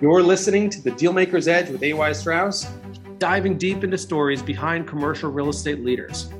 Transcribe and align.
You're 0.00 0.22
listening 0.22 0.70
to 0.70 0.80
the 0.80 0.92
Dealmaker's 0.92 1.46
Edge 1.46 1.68
with 1.68 1.82
AY 1.82 2.14
Strauss, 2.14 2.66
diving 3.18 3.58
deep 3.58 3.84
into 3.84 3.98
stories 3.98 4.40
behind 4.40 4.88
commercial 4.88 5.30
real 5.30 5.50
estate 5.50 5.84
leaders. 5.84 6.32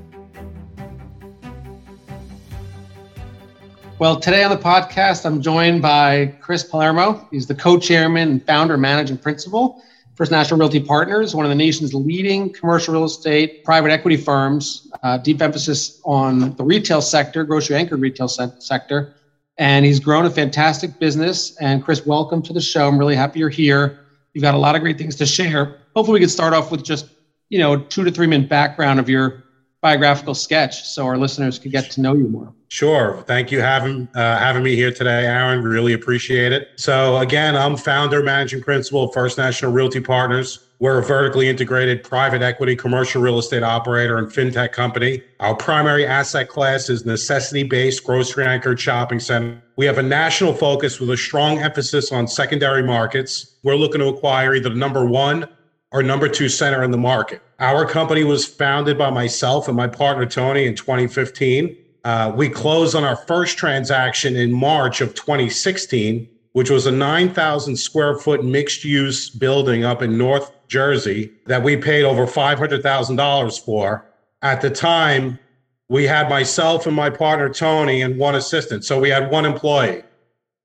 Well, 3.99 4.19
today 4.19 4.45
on 4.45 4.51
the 4.51 4.57
podcast, 4.57 5.27
I'm 5.27 5.42
joined 5.42 5.83
by 5.83 6.35
Chris 6.41 6.65
Palermo. 6.65 7.28
He's 7.31 7.46
the 7.46 7.54
co 7.54 7.78
chairman 7.78 8.31
and 8.31 8.46
founder, 8.46 8.78
managing 8.78 9.19
principal 9.19 9.83
First 10.15 10.31
National 10.31 10.58
Realty 10.58 10.81
Partners, 10.81 11.35
one 11.35 11.45
of 11.45 11.51
the 11.51 11.54
nation's 11.54 11.92
leading 11.92 12.53
commercial 12.53 12.95
real 12.95 13.04
estate 13.04 13.63
private 13.65 13.90
equity 13.90 14.17
firms, 14.17 14.90
uh, 15.03 15.19
deep 15.19 15.42
emphasis 15.42 16.01
on 16.06 16.56
the 16.56 16.65
retail 16.65 17.02
sector, 17.02 17.45
grocery 17.45 17.77
anchored 17.77 18.01
retail 18.01 18.29
se- 18.29 18.52
sector. 18.59 19.15
And 19.61 19.84
he's 19.84 20.01
grown 20.01 20.24
a 20.24 20.30
fantastic 20.30 20.98
business. 20.98 21.55
And 21.59 21.84
Chris, 21.84 22.06
welcome 22.06 22.41
to 22.42 22.52
the 22.55 22.62
show. 22.62 22.88
I'm 22.88 22.98
really 22.98 23.14
happy 23.14 23.41
you're 23.41 23.50
here. 23.50 24.00
You've 24.33 24.41
got 24.41 24.55
a 24.55 24.59
lot 24.59 24.74
of 24.74 24.80
great 24.80 24.96
things 24.96 25.16
to 25.16 25.27
share. 25.27 25.77
Hopefully, 25.95 26.14
we 26.14 26.20
can 26.20 26.30
start 26.30 26.55
off 26.55 26.70
with 26.70 26.83
just 26.83 27.10
you 27.50 27.59
know 27.59 27.78
two 27.78 28.02
to 28.02 28.10
three 28.10 28.27
minute 28.27 28.48
background 28.48 28.98
of 28.98 29.09
your 29.09 29.45
biographical 29.83 30.34
sketch, 30.34 30.84
so 30.84 31.05
our 31.05 31.19
listeners 31.19 31.59
could 31.59 31.73
get 31.73 31.91
to 31.91 32.00
know 32.00 32.14
you 32.14 32.27
more. 32.27 32.55
Sure. 32.69 33.23
Thank 33.27 33.52
you 33.52 33.60
having 33.60 34.09
uh, 34.14 34.38
having 34.38 34.62
me 34.62 34.77
here 34.77 34.92
today, 34.92 35.27
Aaron. 35.27 35.62
Really 35.62 35.92
appreciate 35.92 36.52
it. 36.52 36.69
So 36.77 37.19
again, 37.19 37.55
I'm 37.55 37.77
founder, 37.77 38.22
managing 38.22 38.62
principal 38.62 39.05
of 39.05 39.12
First 39.12 39.36
National 39.36 39.72
Realty 39.72 40.00
Partners. 40.00 40.70
We're 40.80 40.98
a 40.98 41.05
vertically 41.05 41.47
integrated 41.47 42.02
private 42.02 42.41
equity 42.41 42.75
commercial 42.75 43.20
real 43.20 43.39
estate 43.39 43.62
operator 43.62 44.16
and 44.16 44.29
fintech 44.29 44.73
company. 44.73 45.23
Our 45.39 45.55
primary 45.55 46.06
asset 46.06 46.48
class 46.48 46.89
is 46.89 47.05
necessity-based 47.05 48.03
grocery 48.03 48.47
anchored 48.47 48.80
shopping 48.80 49.20
center. 49.20 49.62
We 49.77 49.84
have 49.84 49.98
a 49.98 50.03
national 50.03 50.55
focus 50.55 50.98
with 50.98 51.11
a 51.11 51.19
strong 51.19 51.59
emphasis 51.59 52.12
on 52.12 52.27
secondary 52.27 52.83
markets. 52.83 53.56
We're 53.62 53.77
looking 53.77 54.00
to 54.00 54.06
acquire 54.06 54.55
either 54.55 54.70
the 54.70 54.75
number 54.75 55.05
one 55.05 55.47
or 55.92 56.03
number 56.03 56.28
two 56.28 56.48
center 56.48 56.83
in 56.83 56.92
the 56.92 56.98
market. 56.98 57.42
Our 57.59 57.84
company 57.84 58.25
was 58.25 58.47
founded 58.47 58.97
by 58.97 59.11
myself 59.11 59.69
and 59.69 59.77
my 59.77 59.87
partner 59.87 60.25
Tony 60.25 60.65
in 60.65 60.77
2015. 60.77 61.77
Uh, 62.05 62.33
we 62.34 62.48
closed 62.48 62.94
on 62.94 63.05
our 63.05 63.17
first 63.17 63.59
transaction 63.59 64.34
in 64.34 64.50
March 64.50 65.03
of 65.03 65.15
2016, 65.15 66.27
which 66.53 66.70
was 66.70 66.87
a 66.87 66.91
9,000 66.91 67.77
square 67.77 68.17
foot 68.17 68.45
mixed 68.45 68.84
use 68.84 69.31
building 69.31 69.84
up 69.84 70.03
in 70.03 70.19
North 70.19 70.53
Jersey 70.69 71.33
that 71.47 71.62
we 71.62 71.77
paid 71.77 72.05
over 72.05 72.27
$500,000 72.27 73.65
for. 73.65 74.06
At 74.43 74.61
the 74.61 74.71
time, 74.71 75.39
we 75.89 76.05
had 76.05 76.28
myself 76.28 76.87
and 76.87 76.95
my 76.95 77.11
partner 77.11 77.48
Tony 77.48 78.03
and 78.03 78.19
one 78.19 78.34
assistant. 78.34 78.84
So 78.84 78.98
we 78.98 79.11
had 79.11 79.31
one 79.31 79.45
employee. 79.45 80.03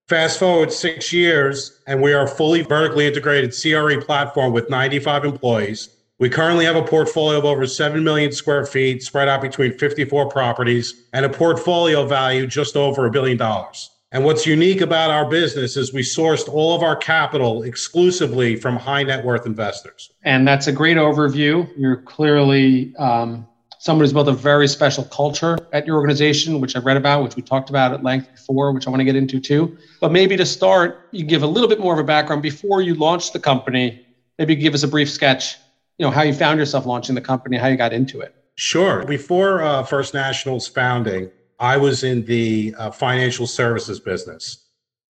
Fast 0.08 0.38
forward 0.38 0.72
six 0.72 1.11
years, 1.11 1.81
and 1.88 2.00
we 2.00 2.13
are 2.13 2.25
a 2.25 2.28
fully 2.28 2.61
vertically 2.61 3.08
integrated 3.08 3.56
CRE 3.59 4.00
platform 4.06 4.53
with 4.53 4.69
95 4.69 5.25
employees. 5.25 5.89
We 6.19 6.30
currently 6.30 6.63
have 6.66 6.75
a 6.75 6.83
portfolio 6.83 7.39
of 7.39 7.45
over 7.45 7.66
7 7.66 8.03
million 8.03 8.31
square 8.31 8.66
feet 8.66 9.02
spread 9.02 9.28
out 9.28 9.41
between 9.41 9.78
54 9.78 10.30
properties 10.30 11.08
and 11.11 11.25
a 11.25 11.30
portfolio 11.30 12.06
value 12.06 12.45
just 12.45 12.75
over 12.78 13.08
a 13.08 13.11
billion 13.11 13.38
dollars. 13.38 13.89
And 14.11 14.23
what's 14.23 14.45
unique 14.45 14.81
about 14.81 15.09
our 15.09 15.29
business 15.29 15.75
is 15.75 15.93
we 15.93 16.01
sourced 16.01 16.47
all 16.47 16.75
of 16.75 16.83
our 16.83 16.95
capital 16.95 17.63
exclusively 17.63 18.55
from 18.55 18.77
high 18.77 19.03
net 19.03 19.25
worth 19.25 19.45
investors. 19.45 20.11
And 20.23 20.47
that's 20.47 20.67
a 20.67 20.71
great 20.71 20.97
overview. 20.97 21.69
You're 21.77 21.97
clearly 21.97 22.95
um, 22.97 23.45
someone 23.79 24.03
who's 24.03 24.13
built 24.13 24.27
a 24.27 24.33
very 24.33 24.67
special 24.67 25.03
culture 25.05 25.57
at 25.73 25.85
your 25.85 25.97
organization, 25.97 26.61
which 26.61 26.75
I've 26.75 26.85
read 26.85 26.97
about, 26.97 27.23
which 27.23 27.35
we 27.35 27.41
talked 27.41 27.69
about 27.69 27.93
at 27.93 28.03
length 28.03 28.31
before, 28.31 28.71
which 28.71 28.87
I 28.87 28.89
want 28.89 29.01
to 29.01 29.05
get 29.05 29.15
into 29.15 29.39
too. 29.39 29.75
But 29.99 30.11
maybe 30.11 30.37
to 30.37 30.45
start, 30.45 31.07
you 31.11 31.25
give 31.25 31.43
a 31.43 31.47
little 31.47 31.67
bit 31.67 31.79
more 31.79 31.93
of 31.93 31.99
a 31.99 32.03
background 32.03 32.41
before 32.41 32.81
you 32.81 32.93
launched 32.95 33.33
the 33.33 33.39
company. 33.39 33.99
Maybe 34.39 34.55
give 34.55 34.73
us 34.73 34.83
a 34.83 34.87
brief 34.87 35.09
sketch 35.09 35.57
you 35.97 36.05
know 36.05 36.11
how 36.11 36.23
you 36.23 36.33
found 36.33 36.59
yourself 36.59 36.85
launching 36.85 37.15
the 37.15 37.21
company, 37.21 37.57
how 37.57 37.67
you 37.67 37.77
got 37.77 37.94
into 37.94 38.19
it. 38.21 38.35
Sure. 38.55 39.03
Before 39.05 39.61
uh, 39.61 39.83
First 39.83 40.13
National's 40.13 40.67
founding, 40.67 41.31
I 41.59 41.77
was 41.77 42.03
in 42.03 42.25
the 42.25 42.75
uh, 42.77 42.91
financial 42.91 43.47
services 43.47 43.99
business. 43.99 44.66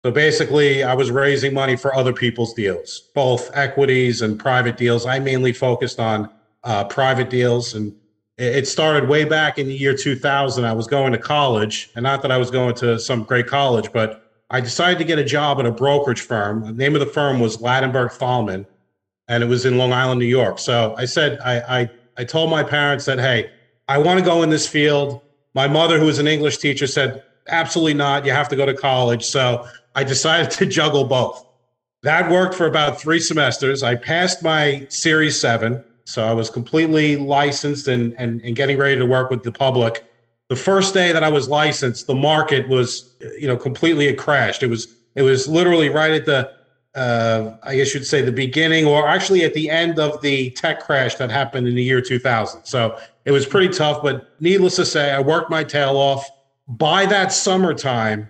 So 0.05 0.11
basically, 0.11 0.83
I 0.83 0.95
was 0.95 1.11
raising 1.11 1.53
money 1.53 1.77
for 1.77 1.95
other 1.95 2.13
people's 2.13 2.55
deals, 2.55 3.11
both 3.15 3.51
equities 3.55 4.23
and 4.23 4.39
private 4.39 4.79
deals. 4.79 5.05
I 5.05 5.19
mainly 5.19 5.53
focused 5.53 6.01
on 6.01 6.31
uh, 6.65 6.85
private 6.85 7.29
deals. 7.29 7.75
And 7.75 7.95
it 8.39 8.67
started 8.67 9.09
way 9.09 9.25
back 9.25 9.59
in 9.59 9.67
the 9.67 9.75
year 9.75 9.95
2000. 9.95 10.65
I 10.65 10.73
was 10.73 10.87
going 10.87 11.13
to 11.13 11.19
college, 11.19 11.91
and 11.95 12.03
not 12.03 12.23
that 12.23 12.33
I 12.33 12.39
was 12.39 12.51
going 12.51 12.75
to 12.77 12.99
some 12.99 13.25
great 13.25 13.47
college, 13.47 13.93
but 13.93 14.31
I 14.49 14.61
decided 14.61 14.99
to 14.99 15.05
get 15.05 15.19
a 15.19 15.25
job 15.25 15.61
at 15.61 15.67
a 15.67 15.71
brokerage 15.71 16.23
firm. 16.23 16.65
The 16.65 16.73
name 16.73 16.95
of 16.95 17.01
the 17.01 17.07
firm 17.07 17.39
was 17.39 17.59
Ladenburg 17.59 18.11
Thalmann, 18.13 18.65
and 19.29 19.43
it 19.45 19.47
was 19.47 19.67
in 19.67 19.77
Long 19.77 19.93
Island, 19.93 20.19
New 20.19 20.27
York. 20.27 20.59
So 20.59 20.95
I 20.97 21.05
said, 21.05 21.39
I, 21.41 21.81
I, 21.81 21.91
I 22.17 22.25
told 22.25 22.51
my 22.51 22.63
parents 22.63 23.05
that, 23.05 23.19
hey, 23.19 23.51
I 23.89 23.99
want 23.99 24.19
to 24.19 24.25
go 24.25 24.43
in 24.43 24.51
this 24.51 24.67
field. 24.67 25.21
My 25.55 25.67
mother, 25.67 25.99
who 25.99 26.07
was 26.07 26.19
an 26.19 26.29
English 26.29 26.59
teacher, 26.59 26.87
said, 26.87 27.23
absolutely 27.49 27.95
not. 27.95 28.25
You 28.25 28.33
have 28.33 28.49
to 28.49 28.57
go 28.57 28.67
to 28.67 28.75
college. 28.75 29.25
So 29.25 29.67
I 29.95 30.05
decided 30.05 30.51
to 30.53 30.67
juggle 30.67 31.05
both. 31.05 31.45
That 32.03 32.31
worked 32.31 32.55
for 32.55 32.67
about 32.67 33.01
three 33.01 33.21
semesters. 33.21 33.83
I 33.83 33.95
passed 33.97 34.43
my 34.43 34.87
Series 34.89 35.39
7. 35.39 35.85
So 36.05 36.25
I 36.25 36.33
was 36.33 36.51
completely 36.51 37.17
licensed 37.17 37.89
and, 37.89 38.15
and, 38.19 38.41
and 38.41 38.57
getting 38.57 38.79
ready 38.79 38.97
to 38.99 39.07
work 39.07 39.31
with 39.31 39.43
the 39.43 39.53
public. 39.53 40.05
The 40.49 40.57
first 40.57 40.95
day 40.95 41.13
that 41.13 41.23
I 41.23 41.29
was 41.29 41.49
licensed, 41.49 42.07
the 42.07 42.15
market 42.15 42.69
was, 42.69 43.15
you 43.39 43.47
know, 43.47 43.57
completely 43.57 44.07
it 44.07 44.19
crashed. 44.19 44.63
It 44.63 44.69
was 44.69 44.89
it 45.15 45.23
was 45.23 45.47
literally 45.49 45.89
right 45.89 46.13
at 46.13 46.27
the 46.27 46.51
uh, 46.95 47.57
I 47.63 47.77
guess 47.77 47.95
you'd 47.95 48.07
say 48.07 48.23
the 48.23 48.33
beginning 48.33 48.87
or 48.87 49.07
actually 49.07 49.45
at 49.45 49.55
the 49.55 49.71
end 49.71 49.99
of 49.99 50.21
the 50.23 50.51
tech 50.51 50.81
crash 50.81 51.15
that 51.17 51.31
happened 51.31 51.69
in 51.69 51.75
the 51.75 51.83
year 51.83 52.01
2000. 52.01 52.65
So 52.65 52.99
it 53.25 53.31
was 53.31 53.47
pretty 53.47 53.73
tough, 53.73 54.03
but 54.03 54.35
needless 54.41 54.77
to 54.77 54.85
say, 54.85 55.13
I 55.13 55.21
worked 55.21 55.51
my 55.51 55.63
tail 55.63 55.97
off. 55.97 56.29
By 56.67 57.07
that 57.07 57.33
summertime, 57.33 58.29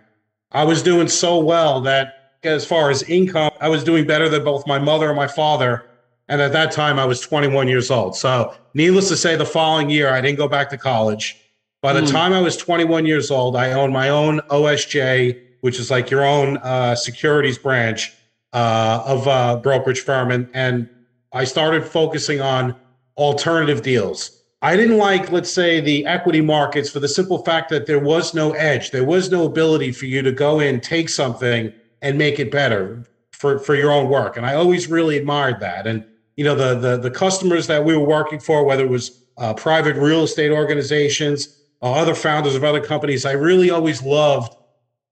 I 0.53 0.65
was 0.65 0.83
doing 0.83 1.09
so 1.09 1.39
well 1.39 1.81
that 1.83 2.33
as 2.43 2.67
far 2.67 2.91
as 2.91 3.03
income, 3.05 3.51
I 3.61 3.69
was 3.69 3.85
doing 3.85 4.07
better 4.07 4.29
than 4.29 4.45
both 4.45 4.67
my 4.67 4.79
mother 4.79 5.09
and 5.09 5.17
my 5.17 5.27
father. 5.27 5.87
And 6.29 6.41
at 6.41 6.53
that 6.53 6.71
time, 6.71 6.99
I 6.99 7.05
was 7.05 7.21
21 7.21 7.69
years 7.69 7.91
old. 7.91 8.17
So, 8.17 8.55
needless 8.73 9.09
to 9.09 9.17
say, 9.17 9.37
the 9.37 9.45
following 9.45 9.91
year, 9.91 10.11
I 10.11 10.21
didn't 10.21 10.39
go 10.39 10.49
back 10.49 10.71
to 10.71 10.79
college. 10.79 11.37
By 11.83 11.93
the 11.93 12.03
mm. 12.03 12.11
time 12.11 12.33
I 12.33 12.41
was 12.41 12.57
21 12.57 13.05
years 13.05 13.31
old, 13.31 13.57
I 13.57 13.73
owned 13.73 13.93
my 13.93 14.11
own 14.11 14.41
OSJ, 14.49 15.41
which 15.61 15.79
is 15.81 15.91
like 15.91 16.11
your 16.11 16.25
own 16.25 16.59
uh, 16.59 16.95
securities 16.95 17.59
branch 17.59 18.13
uh, 18.53 19.03
of 19.07 19.27
a 19.27 19.61
brokerage 19.61 20.01
firm, 20.01 20.31
and 20.31 20.49
and 20.55 20.89
I 21.33 21.45
started 21.45 21.85
focusing 21.85 22.41
on 22.41 22.77
alternative 23.17 23.83
deals. 23.83 24.43
I 24.63 24.77
didn't 24.77 24.99
like, 24.99 25.33
let's 25.33 25.51
say, 25.51 25.81
the 25.81 26.05
equity 26.05 26.43
markets 26.43 26.91
for 26.91 27.01
the 27.01 27.09
simple 27.09 27.43
fact 27.45 27.71
that 27.71 27.87
there 27.87 27.99
was 27.99 28.35
no 28.35 28.53
edge. 28.53 28.91
There 28.91 29.05
was 29.05 29.31
no 29.31 29.47
ability 29.47 29.93
for 29.93 30.05
you 30.05 30.21
to 30.23 30.33
go 30.33 30.61
in, 30.61 30.81
take 30.81 31.09
something, 31.09 31.73
and 32.03 32.19
make 32.19 32.39
it 32.39 32.51
better 32.51 33.05
for, 33.33 33.59
for 33.59 33.75
your 33.75 33.91
own 33.91 34.11
work. 34.11 34.37
And 34.37 34.45
I 34.45 34.55
always 34.55 34.89
really 34.89 35.17
admired 35.17 35.61
that. 35.61 35.87
And 35.87 36.05
you 36.37 36.45
know, 36.45 36.55
the 36.55 36.75
the, 36.75 36.97
the 36.99 37.11
customers 37.11 37.67
that 37.69 37.85
we 37.85 37.97
were 37.97 38.07
working 38.07 38.39
for, 38.39 38.65
whether 38.65 38.85
it 38.85 38.91
was 38.91 39.25
uh, 39.39 39.55
private 39.55 39.97
real 39.97 40.25
estate 40.25 40.51
organizations, 40.51 41.61
uh, 41.83 41.93
other 41.93 42.15
founders 42.15 42.55
of 42.55 42.65
other 42.65 42.81
companies, 42.81 43.25
I 43.25 43.33
really 43.33 43.71
always 43.71 44.03
loved, 44.03 44.55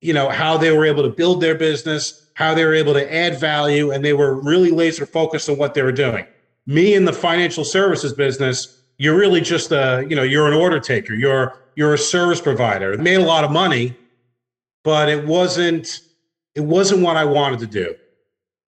you 0.00 0.12
know, 0.12 0.28
how 0.28 0.56
they 0.56 0.70
were 0.70 0.84
able 0.84 1.02
to 1.02 1.08
build 1.08 1.40
their 1.40 1.54
business, 1.54 2.26
how 2.34 2.54
they 2.54 2.64
were 2.64 2.74
able 2.74 2.94
to 2.94 3.14
add 3.14 3.38
value, 3.38 3.90
and 3.90 4.04
they 4.04 4.12
were 4.12 4.40
really 4.40 4.70
laser 4.70 5.06
focused 5.06 5.48
on 5.48 5.58
what 5.58 5.74
they 5.74 5.82
were 5.82 5.92
doing. 5.92 6.24
Me 6.66 6.94
in 6.94 7.04
the 7.04 7.12
financial 7.12 7.64
services 7.64 8.12
business, 8.12 8.80
you're 8.98 9.16
really 9.16 9.40
just 9.40 9.72
a, 9.72 10.06
you 10.08 10.14
know, 10.14 10.22
you're 10.22 10.46
an 10.46 10.54
order 10.54 10.78
taker. 10.78 11.14
You're 11.14 11.58
you're 11.74 11.94
a 11.94 11.98
service 11.98 12.40
provider. 12.40 12.92
It 12.92 13.00
made 13.00 13.16
a 13.16 13.24
lot 13.24 13.44
of 13.44 13.50
money, 13.50 13.96
but 14.82 15.08
it 15.08 15.26
wasn't 15.26 16.00
it 16.54 16.64
wasn't 16.64 17.02
what 17.02 17.16
I 17.16 17.24
wanted 17.24 17.60
to 17.60 17.66
do. 17.66 17.94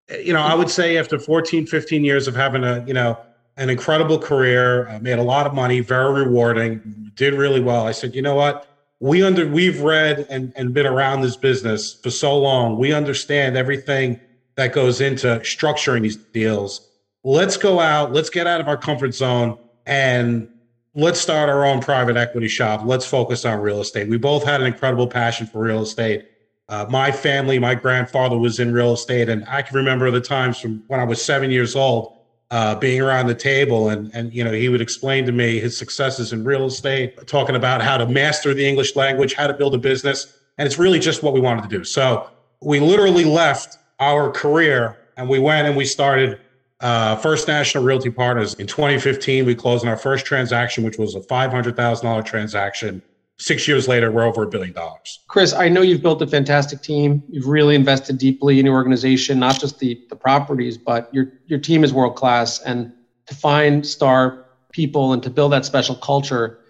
Eh, 0.08 0.18
you 0.18 0.32
know, 0.32 0.40
I 0.40 0.54
would 0.54 0.70
say 0.70 0.96
after 0.96 1.18
14, 1.18 1.66
15 1.66 2.04
years 2.04 2.28
of 2.28 2.36
having 2.36 2.62
a, 2.62 2.84
you 2.86 2.94
know, 2.94 3.18
an 3.56 3.68
incredible 3.68 4.18
career, 4.18 4.88
I 4.88 4.98
made 5.00 5.18
a 5.18 5.22
lot 5.22 5.46
of 5.46 5.54
money, 5.54 5.80
very 5.80 6.24
rewarding, 6.24 7.10
did 7.16 7.34
really 7.34 7.60
well. 7.60 7.86
I 7.86 7.92
said, 7.92 8.14
you 8.14 8.22
know 8.22 8.36
what? 8.36 8.69
We 9.00 9.22
under 9.22 9.46
we've 9.46 9.80
read 9.80 10.26
and, 10.28 10.52
and 10.56 10.74
been 10.74 10.86
around 10.86 11.22
this 11.22 11.36
business 11.36 11.94
for 11.94 12.10
so 12.10 12.38
long. 12.38 12.78
We 12.78 12.92
understand 12.92 13.56
everything 13.56 14.20
that 14.56 14.72
goes 14.72 15.00
into 15.00 15.40
structuring 15.40 16.02
these 16.02 16.16
deals. 16.16 16.86
Let's 17.24 17.56
go 17.56 17.80
out, 17.80 18.12
let's 18.12 18.30
get 18.30 18.46
out 18.46 18.60
of 18.60 18.68
our 18.68 18.76
comfort 18.76 19.14
zone 19.14 19.58
and 19.86 20.48
let's 20.94 21.18
start 21.18 21.48
our 21.48 21.64
own 21.64 21.80
private 21.80 22.16
equity 22.16 22.48
shop. 22.48 22.82
Let's 22.84 23.06
focus 23.06 23.44
on 23.46 23.60
real 23.60 23.80
estate. 23.80 24.08
We 24.08 24.18
both 24.18 24.44
had 24.44 24.60
an 24.60 24.66
incredible 24.66 25.06
passion 25.06 25.46
for 25.46 25.60
real 25.60 25.82
estate. 25.82 26.26
Uh, 26.68 26.86
my 26.88 27.10
family, 27.10 27.58
my 27.58 27.74
grandfather 27.74 28.38
was 28.38 28.60
in 28.60 28.72
real 28.72 28.92
estate, 28.92 29.28
and 29.28 29.44
I 29.48 29.62
can 29.62 29.76
remember 29.76 30.10
the 30.10 30.20
times 30.20 30.60
from 30.60 30.84
when 30.86 31.00
I 31.00 31.04
was 31.04 31.22
seven 31.24 31.50
years 31.50 31.74
old 31.74 32.19
uh, 32.50 32.74
being 32.74 33.00
around 33.00 33.26
the 33.26 33.34
table 33.34 33.90
and 33.90 34.10
and 34.14 34.32
you 34.32 34.42
know 34.42 34.52
he 34.52 34.68
would 34.68 34.80
explain 34.80 35.24
to 35.24 35.32
me 35.32 35.60
his 35.60 35.76
successes 35.76 36.32
in 36.32 36.44
real 36.44 36.66
estate 36.66 37.26
talking 37.26 37.56
about 37.56 37.80
how 37.80 37.96
to 37.96 38.06
master 38.06 38.52
the 38.54 38.66
english 38.66 38.96
language 38.96 39.34
how 39.34 39.46
to 39.46 39.54
build 39.54 39.74
a 39.74 39.78
business 39.78 40.36
and 40.58 40.66
it's 40.66 40.78
really 40.78 40.98
just 40.98 41.22
what 41.22 41.32
we 41.32 41.40
wanted 41.40 41.62
to 41.62 41.68
do 41.68 41.84
so 41.84 42.28
we 42.62 42.80
literally 42.80 43.24
left 43.24 43.78
our 44.00 44.30
career 44.30 44.96
And 45.16 45.28
we 45.28 45.38
went 45.38 45.68
and 45.68 45.76
we 45.76 45.84
started 45.84 46.40
uh, 46.80 47.14
First 47.16 47.46
National 47.46 47.84
Realty 47.84 48.10
Partners 48.10 48.54
in 48.54 48.66
2015. 48.66 49.44
We 49.44 49.54
closed 49.54 49.84
on 49.84 49.90
our 49.90 49.98
first 49.98 50.24
transaction, 50.24 50.82
which 50.82 50.96
was 50.98 51.14
a 51.14 51.20
$500,000 51.20 52.24
transaction. 52.24 53.02
Six 53.40 53.66
years 53.66 53.88
later, 53.88 54.12
we're 54.12 54.24
over 54.24 54.42
a 54.42 54.46
billion 54.46 54.74
dollars. 54.74 55.20
Chris, 55.26 55.54
I 55.54 55.70
know 55.70 55.80
you've 55.80 56.02
built 56.02 56.20
a 56.20 56.26
fantastic 56.26 56.82
team. 56.82 57.22
You've 57.30 57.46
really 57.46 57.74
invested 57.74 58.18
deeply 58.18 58.60
in 58.60 58.66
your 58.66 58.74
organization, 58.74 59.38
not 59.38 59.58
just 59.58 59.78
the, 59.78 59.98
the 60.10 60.14
properties, 60.14 60.76
but 60.76 61.08
your, 61.14 61.32
your 61.46 61.58
team 61.58 61.82
is 61.82 61.94
world 61.94 62.16
class. 62.16 62.60
And 62.60 62.92
to 63.24 63.34
find 63.34 63.86
star 63.86 64.44
people 64.72 65.14
and 65.14 65.22
to 65.22 65.30
build 65.30 65.52
that 65.52 65.64
special 65.64 65.94
culture, 65.94 66.60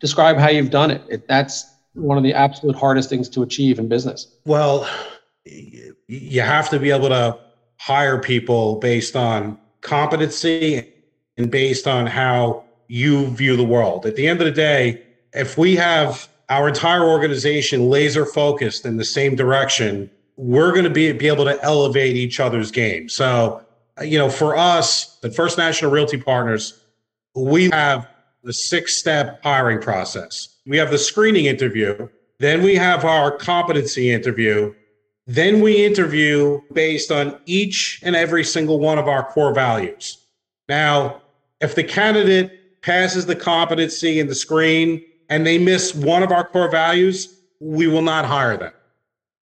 describe 0.00 0.36
how 0.36 0.50
you've 0.50 0.68
done 0.68 0.90
it. 0.90 1.02
it 1.08 1.26
that's 1.28 1.64
one 1.94 2.18
of 2.18 2.24
the 2.24 2.34
absolute 2.34 2.76
hardest 2.76 3.08
things 3.08 3.30
to 3.30 3.42
achieve 3.42 3.78
in 3.78 3.88
business. 3.88 4.30
Well, 4.44 4.86
you 5.46 6.42
have 6.42 6.68
to 6.68 6.78
be 6.78 6.90
able 6.90 7.08
to 7.08 7.38
hire 7.78 8.20
people 8.20 8.76
based 8.80 9.16
on 9.16 9.58
competency 9.80 10.92
and 11.38 11.50
based 11.50 11.86
on 11.86 12.06
how 12.06 12.64
you 12.86 13.28
view 13.28 13.56
the 13.56 13.64
world. 13.64 14.04
At 14.04 14.16
the 14.16 14.28
end 14.28 14.42
of 14.42 14.44
the 14.44 14.52
day, 14.52 15.04
if 15.32 15.58
we 15.58 15.76
have 15.76 16.28
our 16.48 16.68
entire 16.68 17.04
organization 17.04 17.90
laser 17.90 18.24
focused 18.24 18.86
in 18.86 18.96
the 18.96 19.04
same 19.04 19.36
direction, 19.36 20.10
we're 20.36 20.72
going 20.72 20.84
to 20.84 20.90
be, 20.90 21.12
be 21.12 21.28
able 21.28 21.44
to 21.44 21.62
elevate 21.62 22.16
each 22.16 22.40
other's 22.40 22.70
game. 22.70 23.08
So, 23.08 23.64
you 24.02 24.18
know, 24.18 24.30
for 24.30 24.56
us, 24.56 25.16
the 25.20 25.30
First 25.30 25.58
National 25.58 25.90
Realty 25.90 26.16
Partners, 26.16 26.80
we 27.34 27.68
have 27.70 28.08
the 28.44 28.52
six 28.52 28.96
step 28.96 29.42
hiring 29.42 29.80
process. 29.80 30.56
We 30.66 30.76
have 30.78 30.90
the 30.90 30.98
screening 30.98 31.46
interview, 31.46 32.08
then 32.38 32.62
we 32.62 32.76
have 32.76 33.04
our 33.04 33.32
competency 33.32 34.10
interview, 34.10 34.74
then 35.26 35.60
we 35.60 35.84
interview 35.84 36.60
based 36.72 37.10
on 37.10 37.38
each 37.46 38.00
and 38.02 38.16
every 38.16 38.44
single 38.44 38.78
one 38.78 38.98
of 38.98 39.08
our 39.08 39.24
core 39.24 39.52
values. 39.52 40.24
Now, 40.68 41.20
if 41.60 41.74
the 41.74 41.84
candidate 41.84 42.80
passes 42.82 43.26
the 43.26 43.36
competency 43.36 44.20
and 44.20 44.30
the 44.30 44.34
screen 44.34 45.02
and 45.28 45.46
they 45.46 45.58
miss 45.58 45.94
one 45.94 46.22
of 46.22 46.32
our 46.32 46.46
core 46.46 46.70
values, 46.70 47.40
we 47.60 47.86
will 47.86 48.02
not 48.02 48.24
hire 48.24 48.56
them. 48.56 48.72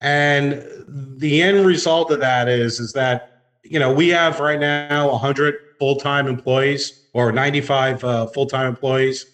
And 0.01 0.65
the 0.87 1.41
end 1.41 1.65
result 1.65 2.11
of 2.11 2.19
that 2.19 2.47
is, 2.47 2.79
is 2.79 2.93
that, 2.93 3.43
you 3.63 3.79
know, 3.79 3.93
we 3.93 4.09
have 4.09 4.39
right 4.39 4.59
now 4.59 5.09
100 5.09 5.55
full-time 5.79 6.27
employees 6.27 7.07
or 7.13 7.31
95 7.31 8.03
uh, 8.03 8.27
full-time 8.27 8.67
employees. 8.67 9.25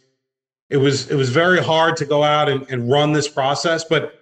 It 0.70 0.78
was, 0.78 1.10
it 1.12 1.16
was 1.16 1.30
very 1.30 1.62
hard 1.62 1.98
to 1.98 2.06
go 2.06 2.24
out 2.24 2.48
and, 2.48 2.66
and 2.70 2.90
run 2.90 3.12
this 3.12 3.28
process, 3.28 3.84
but 3.84 4.22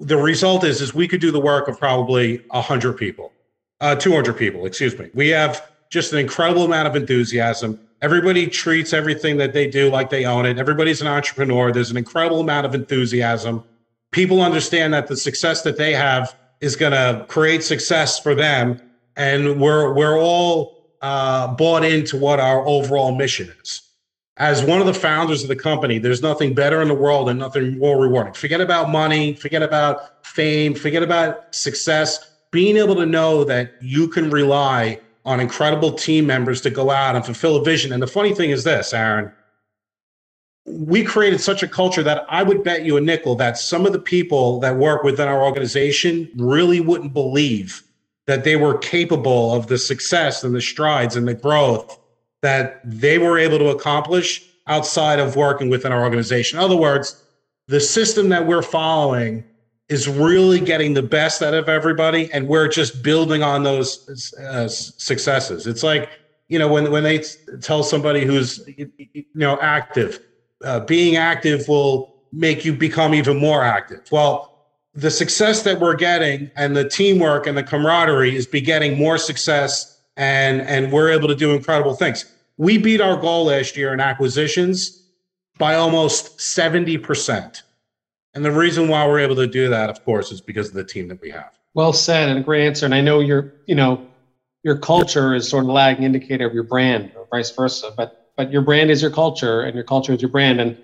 the 0.00 0.16
result 0.16 0.64
is 0.64 0.80
is 0.80 0.94
we 0.94 1.08
could 1.08 1.20
do 1.20 1.30
the 1.30 1.40
work 1.40 1.68
of 1.68 1.78
probably 1.78 2.38
100 2.50 2.94
people 2.94 3.32
uh, 3.80 3.94
200 3.94 4.34
people 4.34 4.66
excuse 4.66 4.98
me 4.98 5.10
we 5.14 5.28
have 5.28 5.70
just 5.90 6.12
an 6.12 6.18
incredible 6.18 6.64
amount 6.64 6.86
of 6.86 6.96
enthusiasm 6.96 7.80
everybody 8.00 8.46
treats 8.46 8.92
everything 8.92 9.36
that 9.38 9.52
they 9.52 9.66
do 9.66 9.90
like 9.90 10.10
they 10.10 10.24
own 10.24 10.46
it. 10.46 10.58
Everybody's 10.58 11.00
an 11.00 11.06
entrepreneur. 11.06 11.72
There's 11.72 11.90
an 11.90 11.96
incredible 11.96 12.40
amount 12.40 12.66
of 12.66 12.74
enthusiasm. 12.74 13.64
People 14.10 14.40
understand 14.40 14.94
that 14.94 15.06
the 15.06 15.16
success 15.16 15.62
that 15.62 15.76
they 15.76 15.92
have 15.92 16.34
is 16.60 16.76
going 16.76 16.92
to 16.92 17.24
create 17.28 17.62
success 17.62 18.18
for 18.18 18.34
them. 18.34 18.80
And 19.16 19.60
we're 19.60 19.92
we're 19.94 20.18
all 20.18 20.78
uh, 21.02 21.48
bought 21.54 21.84
into 21.84 22.16
what 22.16 22.40
our 22.40 22.66
overall 22.66 23.14
mission 23.14 23.52
is. 23.62 23.82
As 24.36 24.62
one 24.62 24.80
of 24.80 24.86
the 24.86 24.94
founders 24.94 25.42
of 25.42 25.48
the 25.48 25.56
company, 25.56 25.98
there's 25.98 26.22
nothing 26.22 26.54
better 26.54 26.80
in 26.80 26.86
the 26.86 26.94
world 26.94 27.28
and 27.28 27.38
nothing 27.40 27.76
more 27.78 28.00
rewarding. 28.00 28.32
Forget 28.32 28.60
about 28.60 28.88
money, 28.88 29.34
forget 29.34 29.64
about 29.64 30.24
fame, 30.24 30.74
forget 30.74 31.02
about 31.02 31.52
success. 31.52 32.36
Being 32.52 32.76
able 32.76 32.94
to 32.94 33.04
know 33.04 33.42
that 33.44 33.74
you 33.82 34.06
can 34.06 34.30
rely 34.30 35.00
on 35.24 35.40
incredible 35.40 35.92
team 35.92 36.26
members 36.26 36.60
to 36.62 36.70
go 36.70 36.90
out 36.90 37.16
and 37.16 37.24
fulfill 37.24 37.56
a 37.56 37.64
vision. 37.64 37.92
And 37.92 38.02
the 38.02 38.06
funny 38.06 38.34
thing 38.34 38.50
is 38.50 38.64
this, 38.64 38.94
Aaron, 38.94 39.32
we 40.66 41.02
created 41.02 41.40
such 41.40 41.62
a 41.62 41.68
culture 41.68 42.02
that 42.02 42.26
I 42.28 42.42
would 42.42 42.62
bet 42.62 42.84
you 42.84 42.96
a 42.96 43.00
nickel 43.00 43.34
that 43.36 43.58
some 43.58 43.86
of 43.86 43.92
the 43.92 43.98
people 43.98 44.60
that 44.60 44.76
work 44.76 45.02
within 45.02 45.28
our 45.28 45.42
organization 45.42 46.30
really 46.36 46.80
wouldn't 46.80 47.12
believe 47.12 47.82
that 48.26 48.44
they 48.44 48.56
were 48.56 48.76
capable 48.76 49.54
of 49.54 49.66
the 49.68 49.78
success 49.78 50.44
and 50.44 50.54
the 50.54 50.60
strides 50.60 51.16
and 51.16 51.26
the 51.26 51.34
growth 51.34 51.98
that 52.42 52.80
they 52.84 53.18
were 53.18 53.38
able 53.38 53.58
to 53.58 53.68
accomplish 53.68 54.44
outside 54.66 55.18
of 55.18 55.34
working 55.34 55.70
within 55.70 55.92
our 55.92 56.04
organization. 56.04 56.58
In 56.58 56.64
other 56.64 56.76
words, 56.76 57.22
the 57.68 57.80
system 57.80 58.28
that 58.28 58.46
we're 58.46 58.62
following 58.62 59.44
is 59.88 60.08
really 60.08 60.60
getting 60.60 60.94
the 60.94 61.02
best 61.02 61.42
out 61.42 61.54
of 61.54 61.68
everybody, 61.68 62.30
and 62.32 62.46
we're 62.46 62.68
just 62.68 63.02
building 63.02 63.42
on 63.42 63.62
those 63.62 64.32
uh, 64.38 64.68
successes. 64.68 65.66
It's 65.66 65.82
like 65.82 66.10
you 66.48 66.58
know 66.58 66.68
when 66.68 66.90
when 66.90 67.02
they 67.02 67.24
tell 67.60 67.82
somebody 67.82 68.24
who's 68.24 68.66
you 68.76 69.24
know 69.34 69.58
active, 69.60 70.20
uh, 70.64 70.80
being 70.80 71.16
active 71.16 71.66
will 71.68 72.14
make 72.32 72.64
you 72.64 72.72
become 72.72 73.14
even 73.14 73.38
more 73.38 73.62
active. 73.62 74.10
Well. 74.10 74.54
The 74.94 75.12
success 75.12 75.62
that 75.62 75.78
we're 75.78 75.94
getting 75.94 76.50
and 76.56 76.76
the 76.76 76.88
teamwork 76.88 77.46
and 77.46 77.56
the 77.56 77.62
camaraderie 77.62 78.34
is 78.34 78.48
begetting 78.48 78.98
more 78.98 79.16
success 79.16 80.00
and 80.16 80.60
and 80.62 80.92
we're 80.92 81.10
able 81.10 81.28
to 81.28 81.36
do 81.36 81.54
incredible 81.54 81.94
things. 81.94 82.24
We 82.56 82.76
beat 82.76 83.00
our 83.00 83.16
goal 83.16 83.44
last 83.44 83.76
year 83.76 83.94
in 83.94 84.00
acquisitions 84.00 85.04
by 85.56 85.74
almost 85.74 86.38
70%. 86.38 87.62
And 88.34 88.44
the 88.44 88.52
reason 88.52 88.88
why 88.88 89.06
we're 89.06 89.20
able 89.20 89.36
to 89.36 89.46
do 89.46 89.68
that, 89.68 89.90
of 89.90 90.04
course, 90.04 90.30
is 90.30 90.40
because 90.40 90.68
of 90.68 90.74
the 90.74 90.84
team 90.84 91.08
that 91.08 91.20
we 91.20 91.30
have. 91.30 91.58
Well 91.74 91.92
said 91.92 92.28
and 92.28 92.38
a 92.38 92.42
great 92.42 92.66
answer. 92.66 92.84
And 92.84 92.94
I 92.94 93.00
know 93.00 93.20
your, 93.20 93.54
you 93.66 93.74
know, 93.74 94.06
your 94.62 94.76
culture 94.76 95.34
is 95.34 95.48
sort 95.48 95.64
of 95.64 95.70
a 95.70 95.72
lagging 95.72 96.04
indicator 96.04 96.46
of 96.46 96.54
your 96.54 96.64
brand 96.64 97.12
or 97.16 97.26
vice 97.30 97.50
versa. 97.50 97.92
But 97.96 98.18
but 98.38 98.52
your 98.52 98.62
brand 98.62 98.90
is 98.90 99.02
your 99.02 99.10
culture 99.10 99.62
and 99.62 99.74
your 99.74 99.84
culture 99.84 100.12
is 100.12 100.22
your 100.22 100.30
brand. 100.30 100.60
And 100.60 100.78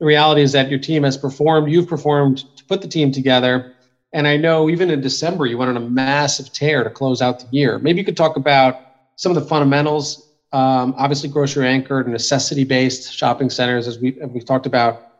the 0.00 0.06
reality 0.06 0.40
is 0.40 0.52
that 0.52 0.70
your 0.70 0.78
team 0.78 1.02
has 1.02 1.16
performed, 1.16 1.70
you've 1.70 1.86
performed 1.86 2.44
to 2.56 2.64
put 2.64 2.80
the 2.80 2.88
team 2.88 3.12
together. 3.12 3.74
And 4.14 4.26
I 4.26 4.38
know 4.38 4.70
even 4.70 4.90
in 4.90 5.02
December, 5.02 5.44
you 5.44 5.58
went 5.58 5.68
on 5.68 5.76
a 5.76 5.80
massive 5.88 6.52
tear 6.54 6.82
to 6.84 6.90
close 6.90 7.20
out 7.20 7.40
the 7.40 7.46
year. 7.50 7.78
Maybe 7.78 7.98
you 7.98 8.04
could 8.04 8.16
talk 8.16 8.36
about 8.36 8.80
some 9.16 9.34
of 9.34 9.42
the 9.42 9.46
fundamentals, 9.46 10.26
um, 10.52 10.94
obviously 10.96 11.28
grocery 11.28 11.68
anchored, 11.68 12.08
necessity 12.08 12.64
based 12.64 13.12
shopping 13.12 13.50
centers, 13.50 13.86
as 13.86 13.98
we 13.98 14.12
we've 14.12 14.46
talked 14.46 14.64
about, 14.64 15.15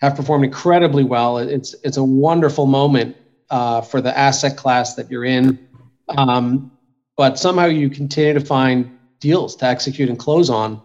have 0.00 0.14
performed 0.14 0.44
incredibly 0.44 1.04
well. 1.04 1.38
It's 1.38 1.74
it's 1.82 1.96
a 1.96 2.04
wonderful 2.04 2.66
moment 2.66 3.16
uh, 3.50 3.80
for 3.80 4.00
the 4.00 4.16
asset 4.16 4.56
class 4.56 4.94
that 4.94 5.10
you're 5.10 5.24
in, 5.24 5.58
um, 6.08 6.70
but 7.16 7.38
somehow 7.38 7.66
you 7.66 7.88
continue 7.88 8.34
to 8.34 8.40
find 8.40 8.90
deals 9.20 9.56
to 9.56 9.66
execute 9.66 10.08
and 10.08 10.18
close 10.18 10.50
on. 10.50 10.82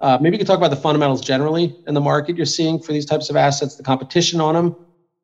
Uh, 0.00 0.16
maybe 0.20 0.36
you 0.36 0.38
could 0.38 0.46
talk 0.46 0.58
about 0.58 0.70
the 0.70 0.76
fundamentals 0.76 1.20
generally 1.20 1.74
in 1.86 1.94
the 1.94 2.00
market 2.00 2.36
you're 2.36 2.46
seeing 2.46 2.78
for 2.78 2.92
these 2.92 3.04
types 3.04 3.30
of 3.30 3.36
assets, 3.36 3.76
the 3.76 3.82
competition 3.82 4.40
on 4.40 4.54
them, 4.54 4.76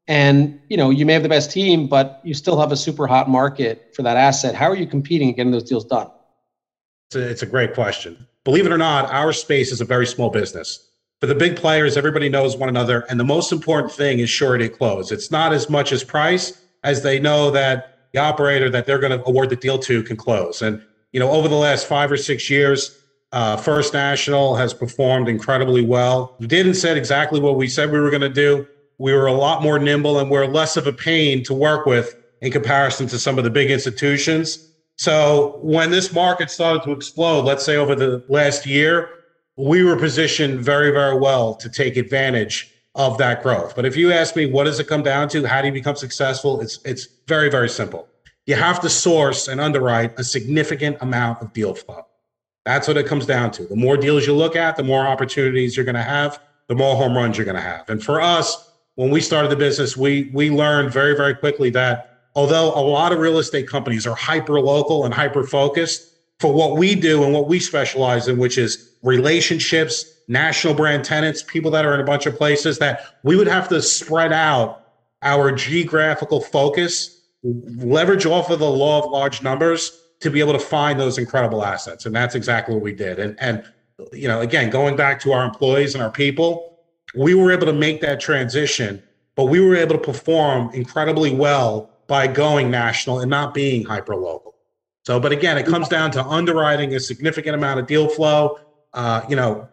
and 0.06 0.60
you 0.68 0.76
know 0.76 0.90
you 0.90 1.06
may 1.06 1.12
have 1.12 1.22
the 1.22 1.28
best 1.28 1.50
team, 1.50 1.86
but 1.86 2.20
you 2.22 2.34
still 2.34 2.58
have 2.58 2.72
a 2.72 2.76
super 2.76 3.06
hot 3.06 3.28
market 3.28 3.82
for 3.92 4.02
that 4.02 4.16
asset. 4.16 4.54
How 4.54 4.66
are 4.66 4.76
you 4.76 4.86
competing 4.86 5.28
and 5.28 5.36
getting 5.36 5.52
those 5.52 5.64
deals 5.64 5.84
done? 5.84 6.08
It's 7.08 7.16
a, 7.16 7.30
it's 7.30 7.42
a 7.42 7.46
great 7.46 7.74
question. 7.74 8.26
Believe 8.44 8.66
it 8.66 8.72
or 8.72 8.78
not, 8.78 9.10
our 9.10 9.32
space 9.32 9.72
is 9.72 9.80
a 9.80 9.84
very 9.84 10.06
small 10.06 10.30
business. 10.30 10.90
For 11.20 11.26
the 11.26 11.34
big 11.34 11.56
players, 11.56 11.96
everybody 11.96 12.28
knows 12.28 12.56
one 12.56 12.68
another. 12.68 13.06
And 13.08 13.18
the 13.18 13.24
most 13.24 13.52
important 13.52 13.92
thing 13.92 14.18
is 14.18 14.28
surety 14.28 14.66
of 14.66 14.72
close. 14.72 15.10
It's 15.12 15.30
not 15.30 15.52
as 15.52 15.70
much 15.70 15.92
as 15.92 16.04
price 16.04 16.60
as 16.82 17.02
they 17.02 17.18
know 17.18 17.50
that 17.50 18.08
the 18.12 18.20
operator 18.20 18.70
that 18.70 18.86
they're 18.86 18.98
going 18.98 19.18
to 19.18 19.24
award 19.26 19.50
the 19.50 19.56
deal 19.56 19.78
to 19.78 20.02
can 20.02 20.16
close. 20.16 20.62
And, 20.62 20.82
you 21.12 21.20
know, 21.20 21.30
over 21.30 21.48
the 21.48 21.56
last 21.56 21.86
five 21.86 22.12
or 22.12 22.16
six 22.16 22.50
years, 22.50 23.00
uh, 23.32 23.56
First 23.56 23.92
National 23.92 24.54
has 24.54 24.72
performed 24.72 25.28
incredibly 25.28 25.84
well. 25.84 26.36
We 26.38 26.46
didn't 26.46 26.74
said 26.74 26.96
exactly 26.96 27.40
what 27.40 27.56
we 27.56 27.68
said 27.68 27.90
we 27.90 27.98
were 27.98 28.10
going 28.10 28.20
to 28.20 28.28
do. 28.28 28.66
We 28.98 29.12
were 29.12 29.26
a 29.26 29.32
lot 29.32 29.62
more 29.62 29.78
nimble 29.78 30.20
and 30.20 30.30
we're 30.30 30.46
less 30.46 30.76
of 30.76 30.86
a 30.86 30.92
pain 30.92 31.42
to 31.44 31.54
work 31.54 31.86
with 31.86 32.14
in 32.42 32.52
comparison 32.52 33.08
to 33.08 33.18
some 33.18 33.38
of 33.38 33.44
the 33.44 33.50
big 33.50 33.70
institutions. 33.70 34.70
So 34.96 35.58
when 35.62 35.90
this 35.90 36.12
market 36.12 36.50
started 36.50 36.84
to 36.84 36.92
explode, 36.92 37.44
let's 37.44 37.64
say 37.64 37.76
over 37.76 37.96
the 37.96 38.22
last 38.28 38.66
year, 38.66 39.08
we 39.56 39.84
were 39.84 39.96
positioned 39.96 40.60
very, 40.60 40.90
very 40.90 41.18
well 41.18 41.54
to 41.54 41.68
take 41.68 41.96
advantage 41.96 42.70
of 42.94 43.18
that 43.18 43.42
growth. 43.42 43.74
But 43.74 43.84
if 43.84 43.96
you 43.96 44.12
ask 44.12 44.36
me, 44.36 44.46
what 44.46 44.64
does 44.64 44.78
it 44.80 44.86
come 44.86 45.02
down 45.02 45.28
to? 45.30 45.44
How 45.46 45.60
do 45.60 45.68
you 45.68 45.72
become 45.72 45.96
successful? 45.96 46.60
It's 46.60 46.78
it's 46.84 47.08
very, 47.26 47.50
very 47.50 47.68
simple. 47.68 48.08
You 48.46 48.56
have 48.56 48.80
to 48.80 48.90
source 48.90 49.48
and 49.48 49.60
underwrite 49.60 50.18
a 50.18 50.24
significant 50.24 50.98
amount 51.00 51.40
of 51.40 51.52
deal 51.52 51.74
flow. 51.74 52.06
That's 52.64 52.86
what 52.88 52.96
it 52.96 53.06
comes 53.06 53.26
down 53.26 53.50
to. 53.52 53.64
The 53.64 53.76
more 53.76 53.96
deals 53.96 54.26
you 54.26 54.34
look 54.34 54.56
at, 54.56 54.76
the 54.76 54.82
more 54.82 55.06
opportunities 55.06 55.76
you're 55.76 55.84
going 55.84 55.94
to 55.96 56.02
have, 56.02 56.40
the 56.68 56.74
more 56.74 56.96
home 56.96 57.16
runs 57.16 57.36
you're 57.36 57.44
going 57.44 57.56
to 57.56 57.62
have. 57.62 57.88
And 57.90 58.02
for 58.02 58.20
us, 58.20 58.70
when 58.94 59.10
we 59.10 59.20
started 59.20 59.50
the 59.50 59.56
business, 59.56 59.96
we 59.96 60.30
we 60.32 60.50
learned 60.50 60.92
very, 60.92 61.16
very 61.16 61.34
quickly 61.34 61.70
that 61.70 62.28
although 62.34 62.72
a 62.74 62.80
lot 62.80 63.12
of 63.12 63.18
real 63.18 63.38
estate 63.38 63.68
companies 63.68 64.06
are 64.06 64.14
hyper 64.14 64.60
local 64.60 65.04
and 65.04 65.14
hyper 65.14 65.44
focused 65.44 66.13
for 66.40 66.52
what 66.52 66.76
we 66.76 66.94
do 66.94 67.24
and 67.24 67.32
what 67.32 67.48
we 67.48 67.60
specialize 67.60 68.28
in, 68.28 68.38
which 68.38 68.58
is 68.58 68.96
relationships, 69.02 70.04
national 70.28 70.74
brand 70.74 71.04
tenants, 71.04 71.42
people 71.42 71.70
that 71.70 71.84
are 71.84 71.94
in 71.94 72.00
a 72.00 72.04
bunch 72.04 72.26
of 72.26 72.36
places, 72.36 72.78
that 72.78 73.16
we 73.22 73.36
would 73.36 73.46
have 73.46 73.68
to 73.68 73.80
spread 73.80 74.32
out 74.32 74.86
our 75.22 75.52
geographical 75.52 76.40
focus, 76.40 77.22
leverage 77.42 78.26
off 78.26 78.50
of 78.50 78.58
the 78.58 78.70
law 78.70 79.02
of 79.02 79.10
large 79.10 79.42
numbers 79.42 80.00
to 80.20 80.30
be 80.30 80.40
able 80.40 80.52
to 80.52 80.58
find 80.58 80.98
those 80.98 81.18
incredible 81.18 81.64
assets. 81.64 82.06
And 82.06 82.14
that's 82.14 82.34
exactly 82.34 82.74
what 82.74 82.82
we 82.82 82.94
did. 82.94 83.18
And, 83.18 83.36
and, 83.40 83.64
you 84.12 84.28
know, 84.28 84.40
again, 84.40 84.70
going 84.70 84.96
back 84.96 85.20
to 85.20 85.32
our 85.32 85.44
employees 85.44 85.94
and 85.94 86.02
our 86.02 86.10
people, 86.10 86.78
we 87.14 87.34
were 87.34 87.52
able 87.52 87.66
to 87.66 87.72
make 87.72 88.00
that 88.00 88.20
transition, 88.20 89.02
but 89.34 89.44
we 89.44 89.60
were 89.60 89.76
able 89.76 89.96
to 89.96 90.00
perform 90.00 90.70
incredibly 90.72 91.32
well 91.34 91.90
by 92.06 92.26
going 92.26 92.70
national 92.70 93.20
and 93.20 93.30
not 93.30 93.54
being 93.54 93.84
hyper 93.84 94.16
local. 94.16 94.53
So, 95.04 95.20
but 95.20 95.32
again, 95.32 95.58
it 95.58 95.66
comes 95.66 95.88
down 95.88 96.10
to 96.12 96.24
underwriting 96.24 96.94
a 96.94 97.00
significant 97.00 97.54
amount 97.54 97.78
of 97.78 97.86
deal 97.86 98.08
flow. 98.08 98.56
Uh, 98.94 99.22
you 99.28 99.36
know, 99.36 99.68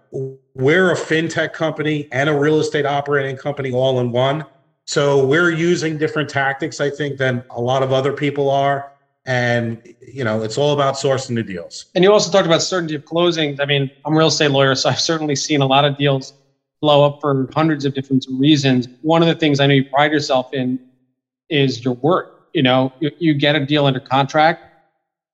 we're 0.54 0.92
a 0.92 0.96
fintech 0.96 1.54
company 1.54 2.08
and 2.12 2.30
a 2.30 2.38
real 2.38 2.60
estate 2.60 2.86
operating 2.86 3.38
company 3.38 3.72
all 3.72 4.00
in 4.00 4.12
one. 4.12 4.46
So 4.86 5.26
we're 5.26 5.52
using 5.52 5.98
different 5.98 6.30
tactics, 6.30 6.82
I 6.82 6.90
think, 6.90 7.18
than 7.18 7.44
a 7.52 7.62
lot 7.62 7.82
of 7.82 7.94
other 7.94 8.12
people 8.12 8.50
are. 8.50 8.92
And, 9.26 9.80
you 10.02 10.24
know, 10.24 10.42
it's 10.42 10.58
all 10.58 10.74
about 10.74 10.96
sourcing 10.96 11.36
the 11.36 11.44
deals. 11.44 11.86
And 11.96 12.04
you 12.04 12.12
also 12.12 12.32
talked 12.32 12.48
about 12.48 12.62
certainty 12.62 12.96
of 12.96 13.06
closing. 13.06 13.56
I 13.62 13.66
mean, 13.66 13.90
I'm 14.04 14.14
a 14.14 14.18
real 14.18 14.28
estate 14.28 14.52
lawyer, 14.52 14.76
so 14.76 14.90
I've 14.92 15.00
certainly 15.00 15.36
seen 15.36 15.62
a 15.62 15.68
lot 15.68 15.86
of 15.86 15.96
deals 15.96 16.34
blow 16.82 17.06
up 17.06 17.18
for 17.22 17.48
hundreds 17.54 17.86
of 17.86 17.94
different 17.94 18.26
reasons. 18.30 18.88
One 19.02 19.22
of 19.22 19.28
the 19.28 19.36
things 19.36 19.60
I 19.60 19.68
know 19.68 19.76
you 19.76 19.86
pride 19.86 20.12
yourself 20.12 20.48
in 20.52 20.80
is 21.50 21.86
your 21.86 21.94
work. 22.02 22.28
You 22.54 22.64
know, 22.64 22.92
you, 23.00 23.12
you 23.20 23.34
get 23.34 23.56
a 23.56 23.66
deal 23.66 23.86
under 23.86 24.02
contract, 24.02 24.66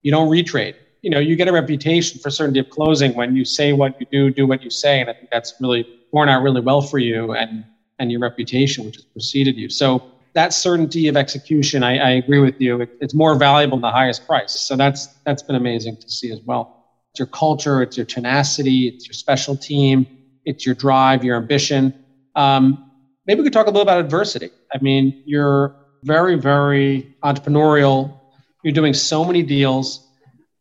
you 0.08 0.12
don't 0.12 0.30
retrade. 0.30 0.76
You 1.02 1.10
know, 1.10 1.20
you 1.20 1.36
get 1.36 1.50
a 1.50 1.52
reputation 1.52 2.18
for 2.22 2.30
certainty 2.30 2.62
of 2.62 2.70
closing 2.70 3.14
when 3.14 3.36
you 3.36 3.44
say 3.44 3.74
what 3.74 3.92
you 4.00 4.06
do, 4.10 4.32
do 4.32 4.48
what 4.48 4.64
you 4.64 4.70
say, 4.70 5.02
and 5.02 5.10
I 5.10 5.14
think 5.14 5.30
that's 5.30 5.54
really 5.60 5.86
borne 6.14 6.30
out 6.30 6.42
really 6.42 6.62
well 6.62 6.82
for 6.82 6.98
you 6.98 7.34
and 7.34 7.66
and 8.00 8.10
your 8.10 8.22
reputation, 8.22 8.86
which 8.86 8.96
has 8.96 9.06
preceded 9.12 9.58
you. 9.58 9.68
So 9.70 10.02
that 10.34 10.54
certainty 10.54 11.10
of 11.10 11.18
execution, 11.18 11.84
I, 11.84 11.98
I 11.98 12.12
agree 12.12 12.40
with 12.40 12.56
you. 12.58 12.80
It, 12.80 12.90
it's 13.02 13.14
more 13.14 13.36
valuable 13.36 13.78
than 13.78 13.82
the 13.82 13.92
highest 13.92 14.26
price. 14.26 14.54
So 14.54 14.78
that's 14.78 15.10
that's 15.26 15.44
been 15.44 15.58
amazing 15.58 15.98
to 15.98 16.10
see 16.10 16.32
as 16.32 16.40
well. 16.46 16.70
It's 17.12 17.20
your 17.20 17.28
culture, 17.28 17.82
it's 17.82 17.98
your 17.98 18.06
tenacity, 18.06 18.88
it's 18.88 19.10
your 19.10 19.14
special 19.14 19.58
team, 19.58 20.08
it's 20.46 20.66
your 20.66 20.76
drive, 20.76 21.22
your 21.22 21.36
ambition. 21.36 21.94
Um, 22.36 22.78
maybe 23.26 23.42
we 23.42 23.44
could 23.44 23.54
talk 23.54 23.68
a 23.68 23.72
little 23.72 23.82
about 23.82 24.00
adversity. 24.00 24.52
I 24.74 24.78
mean, 24.80 25.14
you're 25.26 25.74
very, 26.04 26.36
very 26.40 27.06
entrepreneurial. 27.26 28.17
You're 28.64 28.74
doing 28.74 28.94
so 28.94 29.24
many 29.24 29.44
deals. 29.44 30.08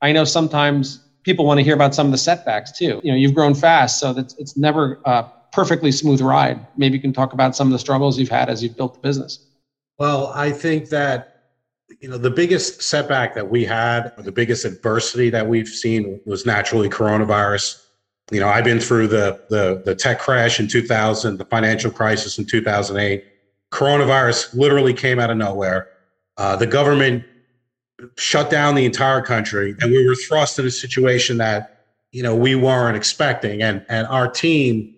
I 0.03 0.12
know 0.12 0.25
sometimes 0.25 1.00
people 1.26 1.45
want 1.45 1.59
to 1.59 1.65
hear 1.65 1.75
about 1.75 1.95
some 1.95 2.07
of 2.07 2.12
the 2.12 2.19
setbacks 2.19 2.73
too. 2.73 3.00
You 3.03 3.12
know, 3.12 3.17
you've 3.19 3.35
grown 3.35 3.55
fast, 3.55 3.99
so 3.99 4.12
that's 4.12 4.35
it's 4.38 4.57
never 4.57 5.00
a 5.05 5.26
perfectly 5.53 5.91
smooth 5.91 6.21
ride. 6.21 6.65
Maybe 6.76 6.97
you 6.97 7.03
can 7.03 7.12
talk 7.12 7.33
about 7.33 7.57
some 7.57 7.69
of 7.69 7.73
the 7.73 7.79
struggles 7.79 8.19
you've 8.19 8.29
had 8.29 8.49
as 8.49 8.62
you've 8.62 8.76
built 8.76 8.95
the 8.95 9.00
business. 9.00 9.45
Well, 9.99 10.33
I 10.35 10.50
think 10.50 10.91
that 10.91 11.33
you 12.00 12.09
know 12.09 12.19
the 12.19 12.31
biggest 12.31 12.83
setback 12.83 13.35
that 13.35 13.50
we 13.50 13.65
had, 13.65 14.12
or 14.17 14.23
the 14.23 14.33
biggest 14.33 14.65
adversity 14.65 15.31
that 15.31 15.47
we've 15.47 15.69
seen, 15.69 16.21
was 16.26 16.47
naturally 16.47 16.88
coronavirus. 16.88 17.83
You 18.31 18.41
know, 18.41 18.49
I've 18.49 18.65
been 18.65 18.81
through 18.81 19.09
the 19.09 19.41
the 19.50 19.83
the 19.85 19.95
tech 19.95 20.21
crash 20.21 20.61
in 20.61 20.69
2000, 20.69 21.38
the 21.38 21.45
financial 21.45 21.91
crisis 21.91 22.38
in 22.38 22.45
2008. 22.45 23.25
Coronavirus 23.73 24.55
literally 24.55 24.95
came 24.95 25.19
out 25.19 25.31
of 25.31 25.37
nowhere. 25.37 25.88
Uh, 26.37 26.55
the 26.55 26.67
government 26.67 27.25
shut 28.17 28.50
down 28.50 28.75
the 28.75 28.85
entire 28.85 29.23
country, 29.23 29.75
and 29.81 29.91
we 29.91 30.07
were 30.07 30.15
thrust 30.15 30.59
in 30.59 30.67
a 30.67 30.71
situation 30.71 31.38
that 31.38 31.71
you 32.12 32.23
know 32.23 32.35
we 32.35 32.55
weren't 32.55 32.97
expecting, 32.97 33.62
and 33.62 33.85
and 33.88 34.07
our 34.09 34.29
team 34.29 34.95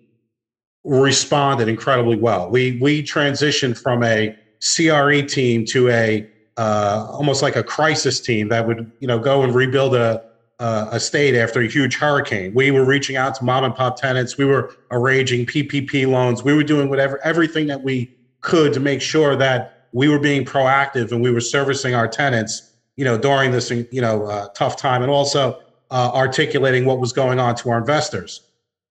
responded 0.83 1.67
incredibly 1.67 2.17
well. 2.17 2.49
We 2.49 2.77
we 2.81 3.03
transitioned 3.03 3.77
from 3.77 4.03
a 4.03 4.35
CRE 4.61 5.21
team 5.21 5.65
to 5.65 5.89
a 5.89 6.27
uh, 6.57 7.07
almost 7.11 7.41
like 7.41 7.55
a 7.55 7.63
crisis 7.63 8.19
team 8.19 8.49
that 8.49 8.67
would 8.67 8.91
you 8.99 9.07
know 9.07 9.19
go 9.19 9.43
and 9.43 9.53
rebuild 9.53 9.95
a 9.95 10.21
a 10.59 10.99
state 10.99 11.35
after 11.35 11.61
a 11.61 11.67
huge 11.67 11.95
hurricane. 11.95 12.53
We 12.53 12.71
were 12.71 12.83
reaching 12.83 13.15
out 13.15 13.33
to 13.35 13.45
mom 13.45 13.63
and 13.63 13.73
pop 13.73 13.95
tenants. 13.95 14.37
We 14.37 14.43
were 14.43 14.71
arranging 14.91 15.45
PPP 15.45 16.05
loans. 16.05 16.43
We 16.43 16.53
were 16.53 16.63
doing 16.63 16.89
whatever 16.89 17.19
everything 17.23 17.67
that 17.67 17.81
we 17.81 18.11
could 18.41 18.73
to 18.73 18.79
make 18.79 19.01
sure 19.01 19.35
that 19.37 19.87
we 19.93 20.09
were 20.09 20.19
being 20.19 20.45
proactive 20.45 21.11
and 21.11 21.21
we 21.21 21.31
were 21.31 21.41
servicing 21.41 21.95
our 21.95 22.07
tenants. 22.07 22.68
You 22.99 23.05
know 23.05 23.17
during 23.17 23.51
this 23.51 23.71
you 23.71 24.01
know 24.01 24.25
uh, 24.25 24.49
tough 24.49 24.75
time 24.75 25.01
and 25.01 25.11
also 25.11 25.59
uh, 25.89 26.11
articulating 26.13 26.85
what 26.85 26.99
was 26.99 27.13
going 27.13 27.39
on 27.39 27.55
to 27.55 27.69
our 27.69 27.77
investors. 27.77 28.41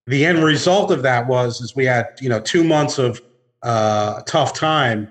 The 0.06 0.24
end 0.24 0.42
result 0.42 0.90
of 0.90 1.02
that 1.02 1.28
was 1.28 1.60
is 1.60 1.76
we 1.76 1.84
had 1.84 2.06
you 2.20 2.28
know 2.28 2.40
two 2.40 2.64
months 2.64 2.98
of 2.98 3.20
uh, 3.62 4.22
tough 4.22 4.54
time 4.54 5.10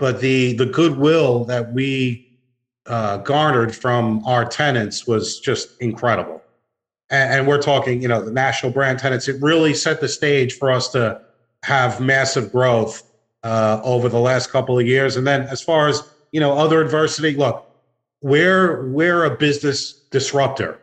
but 0.00 0.20
the 0.22 0.54
the 0.54 0.66
goodwill 0.66 1.44
that 1.44 1.74
we 1.74 2.26
uh, 2.86 3.18
garnered 3.18 3.76
from 3.76 4.24
our 4.26 4.44
tenants 4.44 5.06
was 5.06 5.38
just 5.38 5.80
incredible. 5.80 6.42
And, 7.10 7.34
and, 7.34 7.46
we're 7.46 7.60
talking, 7.60 8.00
you 8.00 8.08
know, 8.08 8.22
the 8.22 8.32
national 8.32 8.72
brand 8.72 8.98
tenants. 8.98 9.28
It 9.28 9.40
really 9.42 9.74
set 9.74 10.00
the 10.00 10.08
stage 10.08 10.54
for 10.54 10.70
us 10.70 10.88
to 10.92 11.20
have 11.64 12.00
massive 12.00 12.50
growth 12.50 13.02
uh, 13.42 13.80
over 13.84 14.08
the 14.08 14.18
last 14.18 14.50
couple 14.50 14.78
of 14.78 14.86
years. 14.86 15.16
And 15.16 15.26
then, 15.26 15.42
as 15.42 15.60
far 15.60 15.88
as 15.88 16.02
you 16.32 16.40
know, 16.40 16.56
other 16.56 16.80
adversity, 16.80 17.36
look, 17.36 17.69
we're 18.22 18.88
we're 18.90 19.24
a 19.24 19.36
business 19.36 19.92
disruptor. 20.10 20.80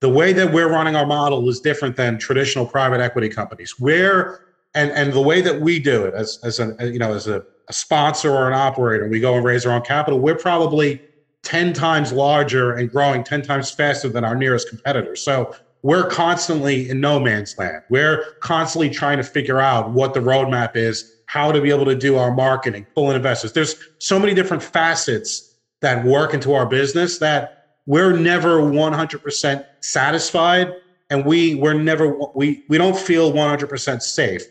The 0.00 0.08
way 0.08 0.32
that 0.32 0.52
we're 0.52 0.70
running 0.70 0.94
our 0.94 1.06
model 1.06 1.48
is 1.48 1.60
different 1.60 1.96
than 1.96 2.18
traditional 2.18 2.66
private 2.66 3.00
equity 3.00 3.28
companies. 3.28 3.78
We're 3.78 4.40
and 4.74 4.90
and 4.90 5.12
the 5.12 5.22
way 5.22 5.40
that 5.40 5.60
we 5.60 5.78
do 5.78 6.04
it 6.04 6.14
as 6.14 6.38
as 6.42 6.60
a 6.60 6.76
you 6.80 6.98
know 6.98 7.14
as 7.14 7.26
a 7.26 7.44
a 7.68 7.72
sponsor 7.72 8.30
or 8.30 8.48
an 8.48 8.54
operator, 8.54 9.08
we 9.08 9.20
go 9.20 9.34
and 9.34 9.44
raise 9.44 9.66
our 9.66 9.72
own 9.72 9.82
capital, 9.82 10.20
we're 10.20 10.36
probably 10.36 11.00
10 11.42 11.72
times 11.72 12.12
larger 12.12 12.74
and 12.74 12.90
growing 12.90 13.24
10 13.24 13.42
times 13.42 13.70
faster 13.70 14.08
than 14.08 14.24
our 14.24 14.34
nearest 14.34 14.68
competitors. 14.68 15.22
So 15.22 15.54
we're 15.82 16.08
constantly 16.08 16.88
in 16.88 17.00
no 17.00 17.20
man's 17.20 17.56
land. 17.58 17.82
We're 17.88 18.34
constantly 18.40 18.90
trying 18.90 19.18
to 19.18 19.22
figure 19.22 19.60
out 19.60 19.90
what 19.90 20.14
the 20.14 20.20
roadmap 20.20 20.76
is, 20.76 21.12
how 21.26 21.52
to 21.52 21.60
be 21.60 21.70
able 21.70 21.84
to 21.84 21.94
do 21.94 22.16
our 22.16 22.32
marketing, 22.32 22.86
pull 22.94 23.10
in 23.10 23.16
investors. 23.16 23.52
There's 23.52 23.76
so 23.98 24.18
many 24.18 24.34
different 24.34 24.62
facets 24.62 25.55
that 25.86 26.04
work 26.04 26.34
into 26.34 26.52
our 26.52 26.66
business 26.66 27.18
that 27.18 27.78
we're 27.86 28.12
never 28.12 28.60
100% 28.60 29.64
satisfied 29.80 30.74
and 31.08 31.24
we 31.24 31.54
we're 31.54 31.74
never 31.74 32.18
we 32.34 32.64
we 32.68 32.76
don't 32.76 32.98
feel 32.98 33.32
100% 33.32 34.02
safe 34.02 34.42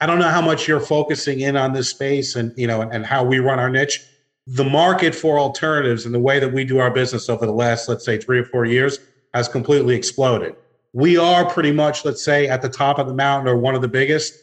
I 0.00 0.06
don't 0.06 0.18
know 0.18 0.28
how 0.28 0.42
much 0.42 0.68
you're 0.68 0.80
focusing 0.80 1.40
in 1.40 1.56
on 1.56 1.72
this 1.72 1.88
space 1.88 2.36
and 2.36 2.52
you 2.58 2.66
know 2.66 2.82
and 2.82 3.06
how 3.06 3.24
we 3.24 3.38
run 3.38 3.58
our 3.58 3.70
niche. 3.70 4.04
The 4.46 4.64
market 4.64 5.14
for 5.14 5.38
alternatives 5.38 6.04
and 6.04 6.14
the 6.14 6.20
way 6.20 6.38
that 6.38 6.52
we 6.52 6.64
do 6.64 6.78
our 6.78 6.90
business 6.90 7.30
over 7.30 7.46
the 7.46 7.52
last, 7.52 7.88
let's 7.88 8.04
say, 8.04 8.18
three 8.18 8.38
or 8.38 8.44
four 8.44 8.66
years 8.66 8.98
has 9.32 9.48
completely 9.48 9.94
exploded. 9.94 10.54
We 10.92 11.16
are 11.16 11.48
pretty 11.48 11.72
much, 11.72 12.04
let's 12.04 12.22
say, 12.22 12.48
at 12.48 12.60
the 12.60 12.68
top 12.68 12.98
of 12.98 13.06
the 13.06 13.14
mountain 13.14 13.48
or 13.48 13.56
one 13.56 13.74
of 13.74 13.80
the 13.80 13.88
biggest. 13.88 14.34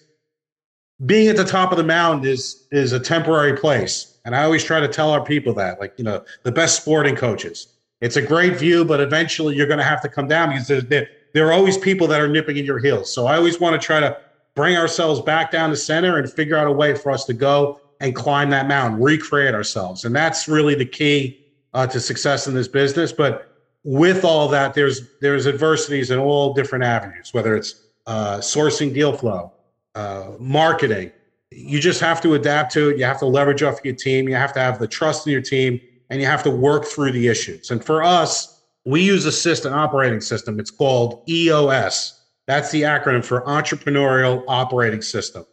Being 1.05 1.27
at 1.27 1.35
the 1.35 1.45
top 1.45 1.71
of 1.71 1.77
the 1.77 1.83
mountain 1.83 2.27
is 2.27 2.67
is 2.71 2.93
a 2.93 2.99
temporary 2.99 3.55
place. 3.55 4.10
And 4.25 4.35
I 4.35 4.43
always 4.43 4.63
try 4.63 4.79
to 4.79 4.87
tell 4.87 5.11
our 5.11 5.23
people 5.23 5.53
that, 5.55 5.79
like, 5.79 5.93
you 5.97 6.03
know, 6.03 6.23
the 6.43 6.51
best 6.51 6.81
sporting 6.81 7.15
coaches. 7.15 7.67
It's 8.01 8.15
a 8.15 8.21
great 8.21 8.57
view, 8.57 8.83
but 8.85 8.99
eventually 8.99 9.55
you're 9.55 9.67
going 9.67 9.79
to 9.79 9.83
have 9.85 10.01
to 10.01 10.09
come 10.09 10.27
down 10.27 10.49
because 10.49 10.67
there, 10.87 11.07
there 11.33 11.47
are 11.47 11.53
always 11.53 11.77
people 11.77 12.07
that 12.07 12.19
are 12.19 12.27
nipping 12.27 12.57
in 12.57 12.65
your 12.65 12.79
heels. 12.79 13.13
So 13.13 13.27
I 13.27 13.37
always 13.37 13.59
want 13.59 13.79
to 13.79 13.85
try 13.85 13.99
to 13.99 14.17
bring 14.55 14.75
ourselves 14.75 15.21
back 15.21 15.51
down 15.51 15.69
to 15.69 15.75
center 15.75 16.17
and 16.17 16.31
figure 16.31 16.57
out 16.57 16.67
a 16.67 16.71
way 16.71 16.95
for 16.95 17.11
us 17.11 17.25
to 17.25 17.33
go 17.33 17.79
and 17.99 18.15
climb 18.15 18.49
that 18.49 18.67
mountain, 18.67 18.99
recreate 18.99 19.53
ourselves. 19.53 20.05
And 20.05 20.15
that's 20.15 20.47
really 20.47 20.75
the 20.75 20.85
key 20.85 21.45
uh, 21.73 21.87
to 21.87 21.99
success 21.99 22.47
in 22.47 22.53
this 22.53 22.67
business. 22.67 23.11
But 23.11 23.47
with 23.83 24.25
all 24.25 24.47
that, 24.49 24.73
there's 24.73 25.01
there's 25.21 25.47
adversities 25.47 26.11
in 26.11 26.19
all 26.19 26.53
different 26.53 26.83
avenues, 26.83 27.33
whether 27.33 27.55
it's 27.55 27.87
uh, 28.07 28.37
sourcing 28.37 28.93
deal 28.93 29.13
flow, 29.13 29.53
uh, 29.95 30.31
marketing. 30.39 31.11
You 31.51 31.79
just 31.79 31.99
have 31.99 32.21
to 32.21 32.33
adapt 32.33 32.71
to 32.73 32.89
it. 32.89 32.97
You 32.97 33.05
have 33.05 33.19
to 33.19 33.25
leverage 33.25 33.61
off 33.61 33.79
your 33.83 33.95
team. 33.95 34.29
You 34.29 34.35
have 34.35 34.53
to 34.53 34.59
have 34.59 34.79
the 34.79 34.87
trust 34.87 35.27
in 35.27 35.33
your 35.33 35.41
team, 35.41 35.79
and 36.09 36.21
you 36.21 36.27
have 36.27 36.43
to 36.43 36.51
work 36.51 36.85
through 36.85 37.11
the 37.11 37.27
issues. 37.27 37.71
And 37.71 37.83
for 37.83 38.03
us, 38.03 38.61
we 38.85 39.01
use 39.01 39.25
a 39.25 39.31
system 39.31 39.73
operating 39.73 40.21
system. 40.21 40.59
It's 40.59 40.71
called 40.71 41.23
EOS 41.27 42.21
that's 42.47 42.71
the 42.71 42.81
acronym 42.81 43.23
for 43.23 43.41
Entrepreneurial 43.43 44.43
Operating 44.47 45.01
System. 45.01 45.45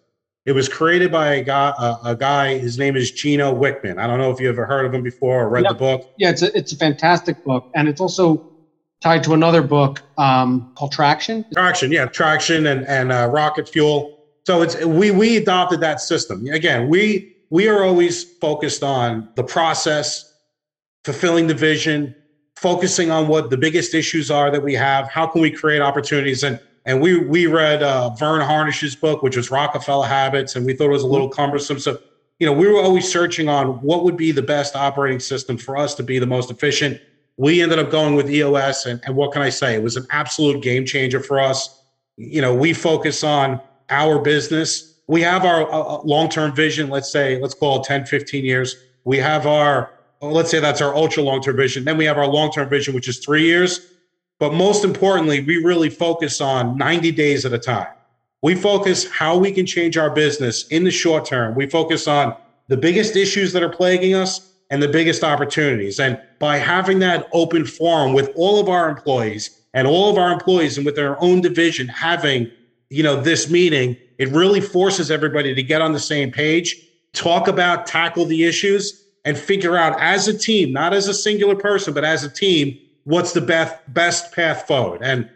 It 0.46 0.52
was 0.52 0.68
created 0.68 1.12
by 1.12 1.34
a 1.34 1.44
guy, 1.44 1.72
a, 1.78 2.10
a 2.10 2.16
guy. 2.16 2.58
His 2.58 2.76
name 2.78 2.96
is 2.96 3.10
Gino 3.10 3.54
Wickman. 3.54 3.98
I 3.98 4.06
don't 4.06 4.18
know 4.18 4.30
if 4.30 4.40
you 4.40 4.48
ever 4.48 4.64
heard 4.64 4.86
of 4.86 4.94
him 4.94 5.02
before 5.02 5.44
or 5.44 5.48
read 5.48 5.64
yeah. 5.64 5.72
the 5.72 5.78
book. 5.78 6.12
Yeah, 6.18 6.30
it's 6.30 6.42
a, 6.42 6.56
it's 6.56 6.72
a 6.72 6.76
fantastic 6.76 7.44
book, 7.44 7.70
and 7.74 7.86
it's 7.86 8.00
also 8.00 8.50
tied 9.00 9.22
to 9.24 9.34
another 9.34 9.62
book 9.62 10.02
um, 10.16 10.72
called 10.74 10.90
Traction. 10.90 11.44
Traction, 11.52 11.92
yeah, 11.92 12.06
Traction 12.06 12.66
and 12.66 12.86
and 12.86 13.12
uh, 13.12 13.28
Rocket 13.30 13.68
Fuel. 13.68 14.17
So 14.48 14.62
it's 14.62 14.82
we 14.82 15.10
we 15.10 15.36
adopted 15.36 15.80
that 15.80 16.00
system. 16.00 16.46
Again, 16.46 16.88
we 16.88 17.36
we 17.50 17.68
are 17.68 17.84
always 17.84 18.24
focused 18.24 18.82
on 18.82 19.28
the 19.36 19.44
process, 19.44 20.38
fulfilling 21.04 21.48
the 21.48 21.54
vision, 21.54 22.14
focusing 22.56 23.10
on 23.10 23.28
what 23.28 23.50
the 23.50 23.58
biggest 23.58 23.92
issues 23.92 24.30
are 24.30 24.50
that 24.50 24.62
we 24.62 24.72
have. 24.72 25.06
How 25.10 25.26
can 25.26 25.42
we 25.42 25.50
create 25.50 25.82
opportunities 25.82 26.44
and 26.44 26.58
and 26.86 27.02
we 27.02 27.18
we 27.18 27.46
read 27.46 27.82
uh, 27.82 28.08
Verne 28.14 28.40
Harnish's 28.40 28.96
book, 28.96 29.22
which 29.22 29.36
was 29.36 29.50
Rockefeller 29.50 30.06
Habits, 30.06 30.56
and 30.56 30.64
we 30.64 30.72
thought 30.72 30.86
it 30.86 30.92
was 30.92 31.02
a 31.02 31.06
little 31.06 31.28
cumbersome. 31.28 31.78
So, 31.78 31.98
you 32.38 32.46
know, 32.46 32.54
we 32.54 32.68
were 32.68 32.80
always 32.80 33.06
searching 33.06 33.50
on 33.50 33.82
what 33.82 34.02
would 34.04 34.16
be 34.16 34.32
the 34.32 34.40
best 34.40 34.74
operating 34.74 35.20
system 35.20 35.58
for 35.58 35.76
us 35.76 35.94
to 35.96 36.02
be 36.02 36.18
the 36.18 36.26
most 36.26 36.50
efficient. 36.50 36.98
we 37.36 37.60
ended 37.60 37.78
up 37.78 37.90
going 37.90 38.14
with 38.14 38.30
EOS. 38.30 38.86
And, 38.86 38.98
and 39.04 39.14
what 39.14 39.32
can 39.32 39.42
I 39.42 39.50
say? 39.50 39.74
It 39.74 39.82
was 39.82 39.96
an 39.96 40.06
absolute 40.08 40.62
game 40.62 40.86
changer 40.86 41.20
for 41.20 41.38
us. 41.38 41.82
You 42.16 42.40
know, 42.40 42.54
we 42.54 42.72
focus 42.72 43.22
on 43.22 43.60
our 43.90 44.18
business. 44.18 45.00
We 45.06 45.22
have 45.22 45.44
our 45.44 45.70
uh, 45.70 46.02
long 46.02 46.28
term 46.28 46.54
vision, 46.54 46.90
let's 46.90 47.10
say, 47.10 47.40
let's 47.40 47.54
call 47.54 47.80
it 47.80 47.84
10, 47.84 48.06
15 48.06 48.44
years. 48.44 48.76
We 49.04 49.18
have 49.18 49.46
our, 49.46 49.90
let's 50.20 50.50
say 50.50 50.60
that's 50.60 50.80
our 50.80 50.94
ultra 50.94 51.22
long 51.22 51.40
term 51.40 51.56
vision. 51.56 51.84
Then 51.84 51.96
we 51.96 52.04
have 52.04 52.18
our 52.18 52.26
long 52.26 52.50
term 52.50 52.68
vision, 52.68 52.94
which 52.94 53.08
is 53.08 53.18
three 53.18 53.44
years. 53.44 53.86
But 54.38 54.54
most 54.54 54.84
importantly, 54.84 55.42
we 55.42 55.64
really 55.64 55.90
focus 55.90 56.40
on 56.40 56.76
90 56.76 57.10
days 57.12 57.44
at 57.44 57.52
a 57.52 57.58
time. 57.58 57.88
We 58.42 58.54
focus 58.54 59.10
how 59.10 59.36
we 59.36 59.50
can 59.50 59.66
change 59.66 59.96
our 59.96 60.10
business 60.10 60.68
in 60.68 60.84
the 60.84 60.92
short 60.92 61.24
term. 61.24 61.56
We 61.56 61.66
focus 61.66 62.06
on 62.06 62.36
the 62.68 62.76
biggest 62.76 63.16
issues 63.16 63.52
that 63.52 63.62
are 63.62 63.68
plaguing 63.68 64.14
us 64.14 64.52
and 64.70 64.82
the 64.82 64.88
biggest 64.88 65.24
opportunities. 65.24 65.98
And 65.98 66.20
by 66.38 66.58
having 66.58 66.98
that 67.00 67.28
open 67.32 67.64
forum 67.64 68.12
with 68.12 68.30
all 68.36 68.60
of 68.60 68.68
our 68.68 68.88
employees 68.88 69.58
and 69.74 69.88
all 69.88 70.10
of 70.10 70.18
our 70.18 70.30
employees 70.30 70.76
and 70.76 70.86
with 70.86 70.94
their 70.94 71.20
own 71.22 71.40
division 71.40 71.88
having, 71.88 72.50
you 72.90 73.02
know, 73.02 73.20
this 73.20 73.50
meeting, 73.50 73.96
it 74.18 74.28
really 74.30 74.60
forces 74.60 75.10
everybody 75.10 75.54
to 75.54 75.62
get 75.62 75.80
on 75.82 75.92
the 75.92 76.00
same 76.00 76.30
page, 76.30 76.76
talk 77.12 77.48
about, 77.48 77.86
tackle 77.86 78.24
the 78.24 78.44
issues, 78.44 79.04
and 79.24 79.36
figure 79.36 79.76
out 79.76 79.98
as 80.00 80.28
a 80.28 80.36
team, 80.36 80.72
not 80.72 80.94
as 80.94 81.06
a 81.08 81.14
singular 81.14 81.54
person, 81.54 81.92
but 81.92 82.04
as 82.04 82.24
a 82.24 82.30
team, 82.30 82.78
what's 83.04 83.32
the 83.32 83.40
best 83.40 83.74
best 83.88 84.32
path 84.32 84.66
forward. 84.66 85.00
And 85.02 85.28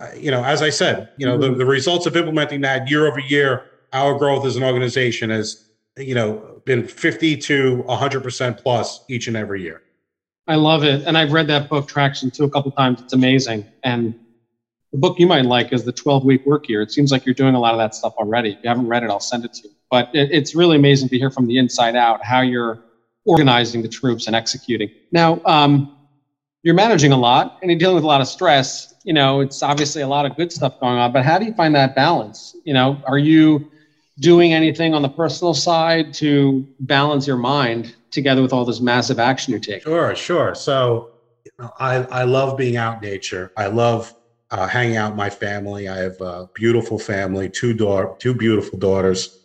uh, 0.00 0.08
you 0.16 0.30
know, 0.30 0.44
as 0.44 0.62
I 0.62 0.70
said, 0.70 1.08
you 1.16 1.26
know, 1.26 1.38
the, 1.38 1.54
the 1.54 1.66
results 1.66 2.06
of 2.06 2.16
implementing 2.16 2.62
that 2.62 2.88
year 2.88 3.06
over 3.06 3.20
year, 3.20 3.64
our 3.92 4.18
growth 4.18 4.44
as 4.44 4.56
an 4.56 4.62
organization 4.62 5.30
has, 5.30 5.68
you 5.96 6.14
know, 6.14 6.60
been 6.64 6.86
50 6.86 7.36
to 7.36 7.84
100% 7.86 8.58
plus 8.62 9.04
each 9.08 9.28
and 9.28 9.36
every 9.36 9.62
year. 9.62 9.82
I 10.46 10.56
love 10.56 10.82
it. 10.82 11.04
And 11.06 11.16
I've 11.16 11.32
read 11.32 11.46
that 11.48 11.68
book, 11.68 11.86
Traction, 11.88 12.30
too, 12.30 12.44
a 12.44 12.50
couple 12.50 12.70
times. 12.72 13.00
It's 13.00 13.12
amazing. 13.12 13.66
And 13.82 14.14
the 14.94 15.00
book 15.00 15.18
you 15.18 15.26
might 15.26 15.44
like 15.44 15.72
is 15.72 15.84
The 15.84 15.90
12 15.90 16.24
Week 16.24 16.46
Work 16.46 16.68
Year. 16.68 16.80
It 16.80 16.92
seems 16.92 17.10
like 17.10 17.26
you're 17.26 17.34
doing 17.34 17.56
a 17.56 17.58
lot 17.58 17.74
of 17.74 17.78
that 17.78 17.96
stuff 17.96 18.14
already. 18.16 18.50
If 18.50 18.58
you 18.62 18.68
haven't 18.68 18.86
read 18.86 19.02
it, 19.02 19.10
I'll 19.10 19.18
send 19.18 19.44
it 19.44 19.52
to 19.54 19.66
you. 19.66 19.74
But 19.90 20.08
it, 20.12 20.28
it's 20.30 20.54
really 20.54 20.76
amazing 20.76 21.08
to 21.08 21.18
hear 21.18 21.32
from 21.32 21.48
the 21.48 21.58
inside 21.58 21.96
out 21.96 22.24
how 22.24 22.42
you're 22.42 22.78
organizing 23.24 23.82
the 23.82 23.88
troops 23.88 24.28
and 24.28 24.36
executing. 24.36 24.88
Now, 25.10 25.40
um, 25.46 25.90
you're 26.62 26.76
managing 26.76 27.10
a 27.10 27.16
lot 27.16 27.56
and 27.60 27.72
you're 27.72 27.78
dealing 27.78 27.96
with 27.96 28.04
a 28.04 28.06
lot 28.06 28.20
of 28.20 28.28
stress. 28.28 28.94
You 29.02 29.12
know, 29.14 29.40
it's 29.40 29.64
obviously 29.64 30.02
a 30.02 30.06
lot 30.06 30.26
of 30.26 30.36
good 30.36 30.52
stuff 30.52 30.78
going 30.80 30.96
on, 30.96 31.10
but 31.10 31.24
how 31.24 31.40
do 31.40 31.44
you 31.44 31.54
find 31.54 31.74
that 31.74 31.96
balance? 31.96 32.54
You 32.62 32.74
know, 32.74 33.02
are 33.04 33.18
you 33.18 33.68
doing 34.20 34.52
anything 34.52 34.94
on 34.94 35.02
the 35.02 35.08
personal 35.08 35.54
side 35.54 36.14
to 36.14 36.64
balance 36.78 37.26
your 37.26 37.36
mind 37.36 37.96
together 38.12 38.42
with 38.42 38.52
all 38.52 38.64
this 38.64 38.80
massive 38.80 39.18
action 39.18 39.50
you're 39.50 39.58
taking? 39.58 39.82
Sure, 39.82 40.14
sure. 40.14 40.54
So 40.54 41.10
you 41.44 41.50
know, 41.58 41.72
I, 41.80 41.96
I 41.96 42.22
love 42.22 42.56
being 42.56 42.76
out 42.76 43.02
in 43.02 43.10
nature. 43.10 43.50
I 43.56 43.66
love 43.66 44.14
uh, 44.54 44.68
hanging 44.68 44.96
out 44.96 45.10
with 45.10 45.16
my 45.16 45.30
family. 45.30 45.88
I 45.88 45.96
have 45.96 46.20
a 46.20 46.48
beautiful 46.54 46.96
family, 46.96 47.50
two 47.50 47.74
daughter, 47.74 48.14
two 48.20 48.32
beautiful 48.32 48.78
daughters. 48.78 49.40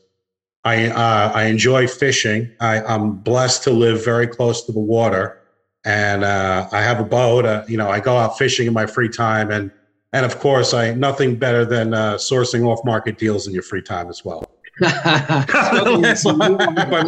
I 0.64 0.88
uh, 0.90 1.32
I 1.34 1.46
enjoy 1.46 1.88
fishing. 1.88 2.52
I, 2.60 2.82
I'm 2.82 3.14
blessed 3.16 3.64
to 3.64 3.72
live 3.72 4.06
very 4.06 4.28
close 4.28 4.66
to 4.68 4.72
the 4.72 4.80
water, 4.80 5.42
and 5.84 6.24
uh, 6.24 6.70
I 6.72 6.82
have 6.82 7.00
a 7.00 7.04
boat. 7.04 7.46
Uh, 7.46 7.64
you 7.68 7.76
know, 7.76 7.90
I 7.90 8.00
go 8.00 8.18
out 8.18 8.38
fishing 8.38 8.68
in 8.68 8.74
my 8.74 8.86
free 8.86 9.10
time, 9.10 9.50
and 9.50 9.72
and 10.14 10.28
of 10.28 10.38
course, 10.40 10.76
I 10.76 10.94
nothing 10.94 11.38
better 11.38 11.66
than 11.66 11.96
uh, 11.96 12.16
sourcing 12.16 12.68
off 12.68 12.86
market 12.86 13.18
deals 13.18 13.48
in 13.48 13.54
your 13.54 13.64
free 13.64 13.82
time 13.82 14.10
as 14.10 14.24
well. 14.24 14.44
but, 14.80 15.48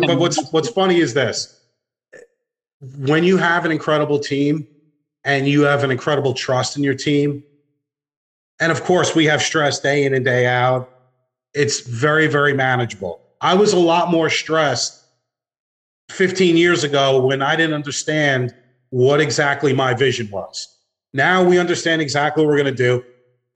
but 0.07 0.17
what's 0.17 0.51
what's 0.51 0.69
funny 0.69 0.99
is 0.99 1.13
this: 1.13 1.61
when 2.97 3.23
you 3.23 3.37
have 3.37 3.63
an 3.63 3.71
incredible 3.71 4.17
team 4.17 4.65
and 5.23 5.47
you 5.47 5.61
have 5.61 5.83
an 5.83 5.91
incredible 5.91 6.33
trust 6.33 6.77
in 6.77 6.83
your 6.83 6.95
team, 6.95 7.43
and 8.61 8.71
of 8.71 8.83
course 8.83 9.13
we 9.15 9.25
have 9.25 9.41
stress 9.41 9.79
day 9.79 10.05
in 10.05 10.13
and 10.13 10.23
day 10.23 10.45
out, 10.45 10.89
it's 11.53 11.81
very 11.81 12.27
very 12.27 12.53
manageable. 12.53 13.19
I 13.41 13.55
was 13.55 13.73
a 13.73 13.79
lot 13.79 14.09
more 14.09 14.29
stressed 14.29 15.03
15 16.11 16.55
years 16.55 16.83
ago 16.83 17.25
when 17.25 17.41
I 17.41 17.55
didn't 17.55 17.73
understand 17.73 18.55
what 18.91 19.19
exactly 19.19 19.73
my 19.73 19.93
vision 19.93 20.29
was. 20.29 20.77
Now 21.13 21.43
we 21.43 21.57
understand 21.57 22.01
exactly 22.01 22.43
what 22.43 22.49
we're 22.49 22.61
going 22.61 22.75
to 22.75 22.83
do. 22.83 23.03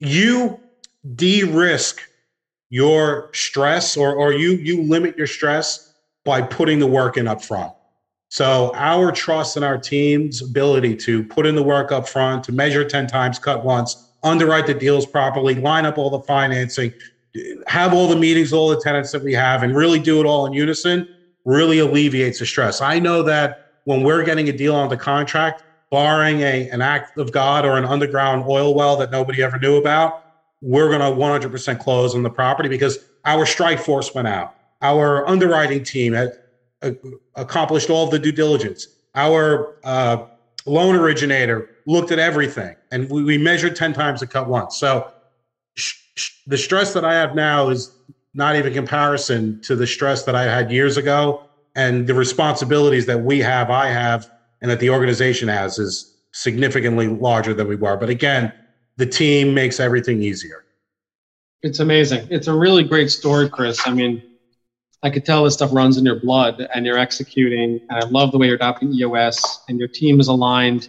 You 0.00 0.60
de-risk 1.14 2.00
your 2.68 3.30
stress 3.32 3.96
or, 3.96 4.14
or 4.14 4.32
you 4.32 4.52
you 4.52 4.82
limit 4.82 5.16
your 5.16 5.28
stress 5.28 5.94
by 6.24 6.42
putting 6.42 6.80
the 6.80 6.86
work 6.86 7.16
in 7.16 7.28
up 7.28 7.42
front. 7.42 7.72
So 8.28 8.72
our 8.74 9.12
trust 9.12 9.56
in 9.56 9.62
our 9.62 9.78
team's 9.78 10.42
ability 10.42 10.96
to 10.96 11.22
put 11.24 11.46
in 11.46 11.54
the 11.54 11.62
work 11.62 11.92
up 11.92 12.08
front, 12.08 12.42
to 12.44 12.52
measure 12.52 12.84
10 12.84 13.06
times, 13.06 13.38
cut 13.38 13.64
once, 13.64 14.05
underwrite 14.22 14.66
the 14.66 14.74
deals 14.74 15.06
properly, 15.06 15.54
line 15.54 15.86
up 15.86 15.98
all 15.98 16.10
the 16.10 16.20
financing, 16.20 16.92
have 17.66 17.92
all 17.92 18.08
the 18.08 18.16
meetings, 18.16 18.52
all 18.52 18.68
the 18.68 18.80
tenants 18.80 19.12
that 19.12 19.22
we 19.22 19.32
have, 19.32 19.62
and 19.62 19.74
really 19.76 19.98
do 19.98 20.20
it 20.20 20.26
all 20.26 20.46
in 20.46 20.52
unison 20.52 21.08
really 21.44 21.78
alleviates 21.78 22.40
the 22.40 22.46
stress. 22.46 22.80
I 22.80 22.98
know 22.98 23.22
that 23.22 23.72
when 23.84 24.02
we're 24.02 24.24
getting 24.24 24.48
a 24.48 24.52
deal 24.52 24.74
on 24.74 24.88
the 24.88 24.96
contract, 24.96 25.62
barring 25.90 26.40
a, 26.40 26.68
an 26.70 26.82
act 26.82 27.16
of 27.18 27.30
God 27.30 27.64
or 27.64 27.78
an 27.78 27.84
underground 27.84 28.44
oil 28.46 28.74
well 28.74 28.96
that 28.96 29.10
nobody 29.10 29.42
ever 29.42 29.58
knew 29.58 29.76
about, 29.76 30.24
we're 30.60 30.88
going 30.88 31.00
to 31.00 31.48
100% 31.48 31.78
close 31.78 32.14
on 32.14 32.22
the 32.22 32.30
property 32.30 32.68
because 32.68 32.98
our 33.24 33.46
strike 33.46 33.78
force 33.78 34.14
went 34.14 34.26
out. 34.26 34.54
Our 34.82 35.26
underwriting 35.28 35.84
team 35.84 36.12
had 36.12 36.32
uh, 36.82 36.90
accomplished 37.36 37.90
all 37.90 38.08
the 38.08 38.18
due 38.18 38.32
diligence. 38.32 38.88
Our 39.14 39.76
uh, 39.84 40.26
loan 40.66 40.96
originator 40.96 41.75
looked 41.86 42.10
at 42.10 42.18
everything 42.18 42.76
and 42.90 43.08
we, 43.08 43.22
we 43.22 43.38
measured 43.38 43.76
10 43.76 43.92
times 43.92 44.20
the 44.20 44.26
cut 44.26 44.48
once. 44.48 44.76
So 44.76 45.12
sh- 45.76 45.94
sh- 46.16 46.32
the 46.46 46.58
stress 46.58 46.92
that 46.94 47.04
I 47.04 47.14
have 47.14 47.34
now 47.34 47.68
is 47.68 47.92
not 48.34 48.56
even 48.56 48.74
comparison 48.74 49.60
to 49.62 49.76
the 49.76 49.86
stress 49.86 50.24
that 50.24 50.34
I 50.34 50.42
had 50.42 50.70
years 50.70 50.96
ago 50.96 51.44
and 51.74 52.06
the 52.06 52.14
responsibilities 52.14 53.06
that 53.06 53.22
we 53.22 53.40
have, 53.40 53.70
I 53.70 53.88
have, 53.88 54.30
and 54.60 54.70
that 54.70 54.80
the 54.80 54.90
organization 54.90 55.48
has 55.48 55.78
is 55.78 56.16
significantly 56.32 57.08
larger 57.08 57.54
than 57.54 57.68
we 57.68 57.76
were. 57.76 57.96
But 57.96 58.10
again, 58.10 58.52
the 58.96 59.06
team 59.06 59.54
makes 59.54 59.78
everything 59.80 60.22
easier. 60.22 60.64
It's 61.62 61.80
amazing. 61.80 62.26
It's 62.30 62.46
a 62.46 62.54
really 62.54 62.82
great 62.82 63.10
story, 63.10 63.48
Chris. 63.48 63.80
I 63.86 63.92
mean, 63.92 64.22
I 65.02 65.10
could 65.10 65.24
tell 65.24 65.44
this 65.44 65.54
stuff 65.54 65.70
runs 65.72 65.98
in 65.98 66.04
your 66.04 66.20
blood 66.20 66.66
and 66.74 66.84
you're 66.84 66.98
executing. 66.98 67.80
And 67.88 68.04
I 68.04 68.06
love 68.08 68.32
the 68.32 68.38
way 68.38 68.46
you're 68.46 68.56
adopting 68.56 68.92
EOS 68.92 69.60
and 69.68 69.78
your 69.78 69.88
team 69.88 70.20
is 70.20 70.28
aligned. 70.28 70.88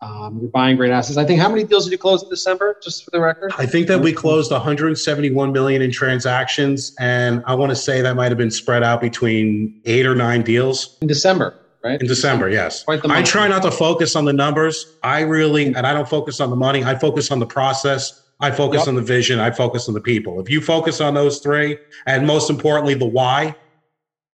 Um, 0.00 0.38
you're 0.40 0.50
buying 0.50 0.76
great 0.76 0.90
assets. 0.90 1.16
I 1.16 1.24
think 1.24 1.40
how 1.40 1.48
many 1.48 1.64
deals 1.64 1.84
did 1.84 1.92
you 1.92 1.98
close 1.98 2.22
in 2.22 2.28
December, 2.28 2.76
just 2.82 3.04
for 3.04 3.10
the 3.10 3.20
record? 3.20 3.52
I 3.56 3.64
think 3.64 3.86
that 3.86 4.00
we 4.00 4.12
closed 4.12 4.50
171 4.50 5.52
million 5.52 5.80
in 5.80 5.90
transactions, 5.90 6.94
and 6.98 7.42
I 7.46 7.54
want 7.54 7.70
to 7.70 7.76
say 7.76 8.02
that 8.02 8.14
might 8.14 8.30
have 8.30 8.38
been 8.38 8.50
spread 8.50 8.82
out 8.82 9.00
between 9.00 9.80
eight 9.86 10.04
or 10.04 10.14
nine 10.14 10.42
deals 10.42 10.98
in 11.00 11.08
December 11.08 11.58
right? 11.84 12.00
In 12.00 12.06
December, 12.06 12.48
yes. 12.48 12.84
I 12.88 13.22
try 13.22 13.46
not 13.46 13.62
to 13.62 13.70
focus 13.70 14.16
on 14.16 14.24
the 14.24 14.32
numbers. 14.32 14.96
I 15.02 15.20
really, 15.20 15.66
and 15.66 15.86
I 15.86 15.92
don't 15.92 16.08
focus 16.08 16.40
on 16.40 16.50
the 16.50 16.56
money. 16.56 16.82
I 16.82 16.98
focus 16.98 17.30
on 17.30 17.38
the 17.38 17.46
process. 17.46 18.22
I 18.40 18.50
focus 18.50 18.80
yep. 18.80 18.88
on 18.88 18.94
the 18.96 19.02
vision. 19.02 19.38
I 19.38 19.50
focus 19.50 19.86
on 19.86 19.94
the 19.94 20.00
people. 20.00 20.40
If 20.40 20.50
you 20.50 20.60
focus 20.60 21.00
on 21.00 21.14
those 21.14 21.38
three, 21.38 21.78
and 22.06 22.26
most 22.26 22.50
importantly, 22.50 22.94
the 22.94 23.06
why, 23.06 23.54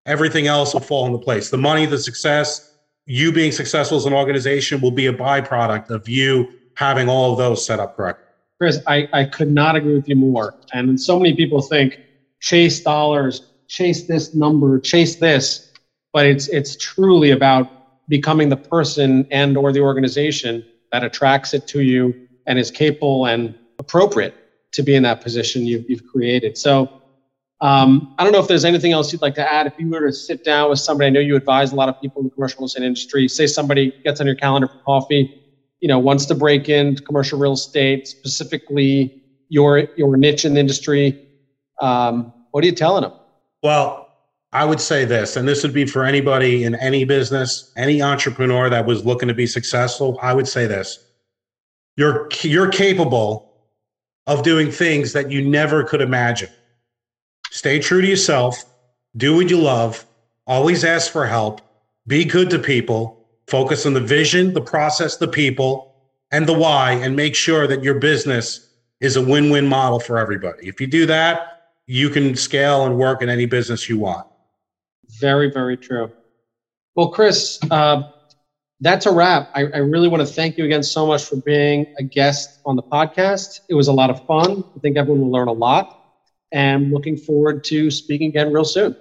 everything 0.07 0.47
else 0.47 0.73
will 0.73 0.81
fall 0.81 1.07
into 1.07 1.19
place. 1.19 1.51
The 1.51 1.59
money, 1.59 1.85
the 1.85 1.99
success, 1.99 2.70
you 3.07 3.33
being 3.33 3.53
successful 3.53 3.97
as 3.97 4.07
an 4.07 4.13
organization 4.13 4.81
will 4.81 4.91
be 4.91 5.07
a 5.07 5.13
byproduct 5.13 5.91
of 5.91 6.09
you 6.09 6.49
having 6.75 7.09
all 7.09 7.33
of 7.33 7.39
those 7.39 7.65
set 7.65 7.81
up 7.81 7.97
correctly. 7.97 8.25
Chris, 8.59 8.81
I, 8.87 9.09
I 9.13 9.25
could 9.25 9.51
not 9.51 9.75
agree 9.77 9.95
with 9.95 10.09
you 10.09 10.17
more. 10.17 10.55
And 10.73 11.01
so 11.01 11.19
many 11.19 11.35
people 11.35 11.63
think 11.63 11.99
chase 12.41 12.81
dollars, 12.81 13.41
chase 13.69 14.07
this 14.07 14.35
number, 14.35 14.79
chase 14.79 15.17
this 15.17 15.71
but 16.13 16.27
it's 16.27 16.49
it's 16.49 16.77
truly 16.77 17.31
about 17.31 17.69
becoming 18.09 18.49
the 18.49 18.57
person 18.57 19.27
and 19.31 19.57
or 19.57 19.73
the 19.73 19.81
organization 19.81 20.65
that 20.93 21.05
attracts 21.05 21.55
it 21.55 21.67
to 21.69 21.83
you 21.83 22.15
and 22.47 22.59
is 22.59 22.71
capable 22.71 23.27
and 23.27 23.55
appropriate 23.79 24.35
to 24.73 24.83
be 24.83 24.95
in 24.95 25.03
that 25.03 25.21
position 25.21 25.65
you've, 25.65 25.85
you've 25.89 26.05
created 26.07 26.57
so 26.57 27.00
um, 27.61 28.09
i 28.19 28.25
don't 28.25 28.33
know 28.33 28.39
if 28.39 28.49
there's 28.49 28.65
anything 28.65 28.93
else 28.93 29.13
you'd 29.13 29.23
like 29.23 29.35
to 29.35 29.53
add 29.53 29.67
if 29.67 29.73
you 29.77 29.89
were 29.89 30.07
to 30.07 30.13
sit 30.13 30.43
down 30.43 30.71
with 30.71 30.79
somebody 30.79 31.07
i 31.07 31.11
know 31.11 31.21
you 31.21 31.37
advise 31.37 31.73
a 31.73 31.75
lot 31.75 31.89
of 31.89 31.99
people 32.01 32.21
in 32.21 32.27
the 32.27 32.31
commercial 32.31 32.61
real 32.61 32.67
estate 32.67 32.83
industry 32.83 33.29
say 33.29 33.47
somebody 33.47 33.93
gets 34.05 34.21
on 34.21 34.27
your 34.27 34.37
calendar 34.37 34.69
for 34.69 34.79
coffee 34.85 35.31
you 35.81 35.89
know 35.89 35.99
wants 35.99 36.27
to 36.27 36.35
break 36.35 36.69
into 36.69 37.03
commercial 37.03 37.39
real 37.39 37.53
estate 37.53 38.07
specifically 38.07 39.13
your 39.49 39.87
your 39.95 40.17
niche 40.17 40.45
in 40.45 40.55
the 40.55 40.61
industry 40.61 41.17
um, 41.81 42.33
what 42.51 42.63
are 42.63 42.67
you 42.67 42.73
telling 42.73 43.03
them 43.03 43.13
well 43.63 44.07
I 44.53 44.65
would 44.65 44.81
say 44.81 45.05
this, 45.05 45.37
and 45.37 45.47
this 45.47 45.63
would 45.63 45.73
be 45.73 45.87
for 45.87 46.05
anybody 46.05 46.65
in 46.65 46.75
any 46.75 47.05
business, 47.05 47.71
any 47.77 48.03
entrepreneur 48.03 48.69
that 48.69 48.85
was 48.85 49.05
looking 49.05 49.29
to 49.29 49.35
be 49.35 49.47
successful. 49.47 50.19
I 50.21 50.35
would 50.35 50.49
say 50.49 50.67
this: 50.67 50.99
you're 51.97 52.29
you're 52.43 52.69
capable 52.69 53.45
of 54.27 54.43
doing 54.43 54.71
things 54.71 55.13
that 55.13 55.31
you 55.31 55.47
never 55.49 55.85
could 55.85 56.01
imagine. 56.01 56.49
Stay 57.51 57.79
true 57.81 58.01
to 58.01 58.07
yourself. 58.07 58.65
Do 59.17 59.37
what 59.37 59.51
you 59.51 59.59
love. 59.59 60.07
Always 60.47 60.85
ask 60.85 61.11
for 61.11 61.27
help. 61.27 61.61
Be 62.07 62.25
good 62.25 62.49
to 62.51 62.59
people. 62.59 63.27
Focus 63.49 63.85
on 63.85 63.93
the 63.93 64.01
vision, 64.01 64.55
the 64.55 64.61
process, 64.61 65.17
the 65.17 65.29
people, 65.29 65.95
and 66.31 66.47
the 66.47 66.53
why, 66.53 66.93
and 66.93 67.17
make 67.17 67.35
sure 67.35 67.67
that 67.67 67.83
your 67.83 67.95
business 67.95 68.69
is 69.01 69.17
a 69.17 69.23
win 69.23 69.51
win 69.51 69.67
model 69.67 69.99
for 69.99 70.19
everybody. 70.19 70.69
If 70.69 70.81
you 70.81 70.87
do 70.87 71.07
that, 71.07 71.73
you 71.87 72.09
can 72.09 72.37
scale 72.37 72.87
and 72.87 72.97
work 72.97 73.21
in 73.21 73.29
any 73.29 73.47
business 73.47 73.89
you 73.89 73.99
want. 73.99 74.27
Very, 75.19 75.51
very 75.51 75.77
true. 75.77 76.13
Well, 76.95 77.09
Chris, 77.09 77.59
uh, 77.71 78.11
that's 78.81 79.07
a 79.07 79.13
wrap. 79.13 79.51
I, 79.55 79.63
I, 79.63 79.79
really 79.79 80.09
want 80.09 80.27
to 80.27 80.33
thank 80.33 80.57
you 80.57 80.65
again 80.65 80.83
so 80.83 81.07
much 81.07 81.25
for 81.25 81.37
being 81.37 81.87
a 81.99 82.03
guest 82.03 82.61
on 82.65 82.77
the 82.77 82.83
podcast. 82.83 83.61
It 83.69 83.75
was 83.75 83.89
a 83.89 83.93
lot 83.93 84.11
of 84.11 84.25
fun. 84.27 84.65
I 84.77 84.79
think 84.79 84.97
everyone 84.97 85.23
will 85.23 85.31
learn 85.31 85.49
a 85.49 85.53
lot. 85.53 86.00
And 86.53 86.91
looking 86.91 87.17
forward 87.17 87.65
to 87.65 87.91
speaking 87.91 88.29
again 88.29 88.53
real 88.53 88.65
soon. 88.65 88.97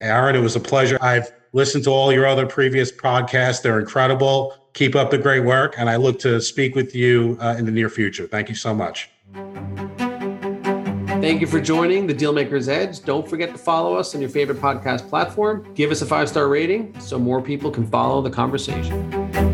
Aaron, 0.00 0.36
it 0.36 0.40
was 0.40 0.56
a 0.56 0.60
pleasure. 0.60 0.98
I've 1.00 1.32
listened 1.52 1.84
to 1.84 1.90
all 1.90 2.12
your 2.12 2.26
other 2.26 2.46
previous 2.46 2.92
podcasts, 2.92 3.62
they're 3.62 3.80
incredible. 3.80 4.54
Keep 4.74 4.96
up 4.96 5.10
the 5.10 5.18
great 5.18 5.44
work. 5.44 5.74
And 5.78 5.88
I 5.88 5.96
look 5.96 6.18
to 6.20 6.40
speak 6.40 6.74
with 6.74 6.94
you 6.94 7.38
uh, 7.40 7.54
in 7.58 7.64
the 7.64 7.70
near 7.70 7.88
future. 7.88 8.26
Thank 8.26 8.48
you 8.48 8.54
so 8.54 8.74
much. 8.74 9.08
Thank 11.24 11.40
you 11.40 11.46
for 11.46 11.58
joining 11.60 12.06
the 12.06 12.14
Dealmaker's 12.14 12.68
Edge. 12.68 13.02
Don't 13.02 13.26
forget 13.26 13.50
to 13.52 13.56
follow 13.56 13.94
us 13.94 14.14
on 14.14 14.20
your 14.20 14.28
favorite 14.28 14.58
podcast 14.58 15.08
platform. 15.08 15.72
Give 15.74 15.90
us 15.90 16.02
a 16.02 16.06
five 16.06 16.28
star 16.28 16.48
rating 16.48 16.94
so 17.00 17.18
more 17.18 17.40
people 17.40 17.70
can 17.70 17.86
follow 17.86 18.20
the 18.20 18.30
conversation. 18.30 19.53